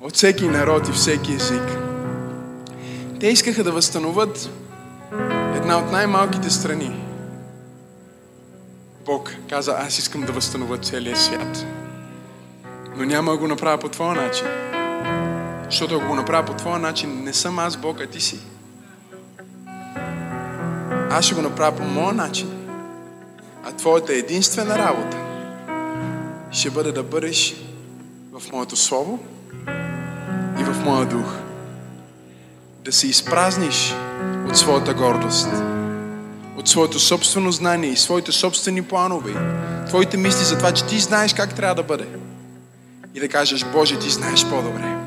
от 0.00 0.14
всеки 0.14 0.48
народ 0.48 0.88
и 0.88 0.92
всеки 0.92 1.32
език. 1.32 1.78
Те 3.20 3.26
искаха 3.26 3.64
да 3.64 3.72
възстановят 3.72 4.50
една 5.56 5.78
от 5.78 5.92
най-малките 5.92 6.50
страни. 6.50 7.04
Бог 9.06 9.34
каза, 9.50 9.76
аз 9.78 9.98
искам 9.98 10.22
да 10.22 10.32
възстановя 10.32 10.78
целия 10.78 11.16
свят. 11.16 11.66
Но 12.96 13.04
няма 13.04 13.32
да 13.32 13.38
го 13.38 13.48
направя 13.48 13.78
по 13.78 13.88
твоя 13.88 14.14
начин. 14.14 14.46
Защото 15.64 15.96
ако 15.96 16.06
го 16.06 16.14
направя 16.14 16.46
по 16.46 16.52
твоя 16.54 16.78
начин, 16.78 17.24
не 17.24 17.32
съм 17.32 17.58
аз 17.58 17.76
Бог, 17.76 18.00
а 18.00 18.06
ти 18.06 18.20
си. 18.20 18.40
Аз 21.10 21.24
ще 21.24 21.34
го 21.34 21.42
направя 21.42 21.76
по 21.76 21.82
моя 21.82 22.12
начин. 22.12 22.50
А 23.64 23.72
твоята 23.72 24.14
единствена 24.14 24.78
работа 24.78 25.16
ще 26.50 26.70
бъде 26.70 26.92
да 26.92 27.02
бъдеш 27.02 27.54
в 28.32 28.52
моето 28.52 28.76
слово 28.76 29.18
и 30.60 30.64
в 30.64 30.84
моя 30.84 31.06
дух. 31.06 31.34
Да 32.84 32.92
се 32.92 33.06
изпразниш 33.06 33.94
от 34.48 34.56
своята 34.56 34.94
гордост, 34.94 35.48
от 36.56 36.68
своето 36.68 37.00
собствено 37.00 37.52
знание 37.52 37.90
и 37.90 37.96
своите 37.96 38.32
собствени 38.32 38.82
планове, 38.82 39.32
твоите 39.86 40.16
мисли 40.16 40.44
за 40.44 40.58
това, 40.58 40.72
че 40.72 40.84
ти 40.84 40.98
знаеш 40.98 41.34
как 41.34 41.54
трябва 41.54 41.74
да 41.74 41.82
бъде. 41.82 42.06
И 43.14 43.20
да 43.20 43.28
кажеш, 43.28 43.64
Боже, 43.72 43.98
ти 43.98 44.10
знаеш 44.10 44.46
по-добре. 44.46 45.05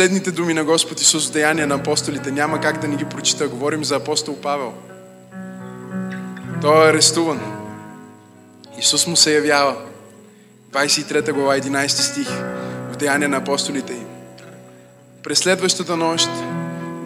Последните 0.00 0.30
думи 0.30 0.54
на 0.54 0.64
Господ 0.64 1.00
Исус 1.00 1.28
в 1.28 1.32
Деяния 1.32 1.66
на 1.66 1.74
апостолите 1.74 2.30
няма 2.30 2.60
как 2.60 2.80
да 2.80 2.88
ни 2.88 2.96
ги 2.96 3.04
прочита. 3.04 3.48
Говорим 3.48 3.84
за 3.84 3.96
апостол 3.96 4.36
Павел. 4.42 4.72
Той 6.62 6.86
е 6.86 6.90
арестуван. 6.90 7.40
Исус 8.78 9.06
му 9.06 9.16
се 9.16 9.34
явява. 9.34 9.76
23 10.72 11.32
глава, 11.32 11.56
11 11.56 11.86
стих 11.86 12.28
в 12.92 12.96
Деяния 12.96 13.28
на 13.28 13.36
апостолите 13.36 13.92
им. 13.92 14.06
През 15.22 15.38
следващата 15.38 15.96
нощ 15.96 16.28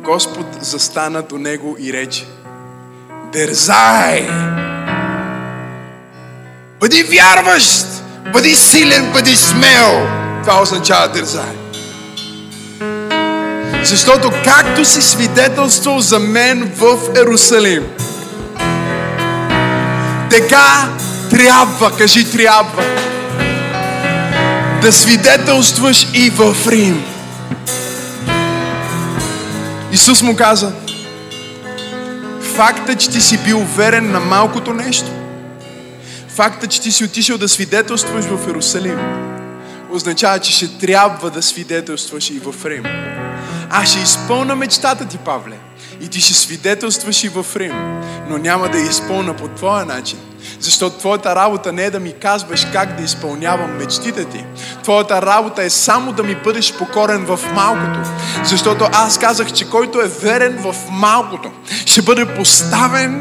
Господ 0.05 0.47
застана 0.61 1.23
до 1.23 1.39
него 1.39 1.77
и 1.79 1.93
рече 1.93 2.27
Дерзай! 3.33 4.29
Бъди 6.81 7.03
вярващ! 7.03 7.87
Бъди 8.33 8.55
силен, 8.55 9.13
бъди 9.13 9.37
смел! 9.37 10.09
Това 10.43 10.63
означава 10.63 11.13
дерзай. 11.13 11.64
Защото 13.85 14.31
както 14.45 14.85
си 14.85 15.03
свидетелствал 15.03 16.01
за 16.01 16.19
мен 16.19 16.73
в 16.77 16.99
Ерусалим, 17.17 17.85
така 20.31 20.89
трябва, 21.31 21.97
кажи 21.97 22.31
трябва, 22.31 22.83
да 24.83 24.93
свидетелстваш 24.93 26.07
и 26.15 26.31
в 26.31 26.57
Рим. 26.69 27.05
Исус 29.93 30.23
му 30.23 30.37
каза, 30.37 30.73
факта, 32.57 32.95
че 32.95 33.11
ти 33.11 33.21
си 33.21 33.39
бил 33.45 33.67
верен 33.77 34.13
на 34.13 34.21
малкото 34.21 34.73
нещо, 34.73 35.11
факта, 36.29 36.67
че 36.67 36.81
ти 36.81 36.93
си 36.93 37.05
отишъл 37.05 37.39
да 37.39 37.49
свидетелстваш 37.49 38.25
в 38.25 38.47
Иерусалим, 38.47 38.99
означава, 39.91 40.39
че 40.39 40.53
ще 40.53 40.79
трябва 40.79 41.31
да 41.31 41.43
свидетелстваш 41.43 42.31
и 42.31 42.41
в 42.45 42.67
Рим. 42.67 42.85
Аз 43.77 43.89
ще 43.89 43.99
изпълна 43.99 44.57
мечтата 44.57 45.05
ти, 45.05 45.19
Павле. 45.19 45.57
И 46.01 46.09
ти 46.09 46.21
ще 46.21 46.35
свидетелстваш 46.35 47.25
и 47.25 47.29
в 47.29 47.47
Рим. 47.57 48.03
Но 48.29 48.39
няма 48.39 48.69
да 48.69 48.79
я 48.79 48.85
изпълна 48.85 49.37
по 49.37 49.49
твоя 49.49 49.85
начин. 49.85 50.19
Защото 50.61 50.99
твоята 50.99 51.37
работа 51.37 51.73
не 51.73 51.85
е 51.85 51.91
да 51.91 52.01
ми 52.01 52.13
казваш 52.13 52.67
как 52.73 52.97
да 52.97 53.03
изпълнявам 53.03 53.77
мечтите 53.77 54.25
ти. 54.25 54.45
Твоята 54.83 55.23
работа 55.23 55.63
е 55.63 55.71
само 55.71 56.13
да 56.13 56.23
ми 56.23 56.35
бъдеш 56.35 56.73
покорен 56.73 57.25
в 57.25 57.41
малкото. 57.55 58.01
Защото 58.45 58.89
аз 58.93 59.19
казах, 59.19 59.53
че 59.53 59.71
който 59.71 60.01
е 60.01 60.09
верен 60.09 60.59
в 60.59 60.75
малкото, 60.91 61.51
ще 61.87 62.03
бъде 62.03 62.35
поставен 62.35 63.19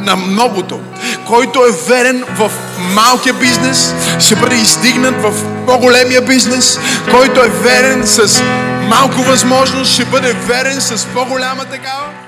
на 0.00 0.16
многото. 0.16 0.80
Който 1.26 1.64
е 1.64 1.88
верен 1.88 2.24
в 2.28 2.50
малкия 2.94 3.34
бизнес, 3.34 3.94
ще 4.20 4.36
бъде 4.36 4.56
издигнат 4.56 5.22
в 5.22 5.55
по-големия 5.66 6.22
бизнес. 6.22 6.78
Който 7.10 7.40
е 7.40 7.48
верен 7.48 8.06
с 8.06 8.42
малко 8.88 9.22
възможност, 9.22 9.92
ще 9.92 10.04
бъде 10.04 10.32
верен 10.32 10.80
с 10.80 11.06
по-голяма 11.06 11.64
такава. 11.64 12.25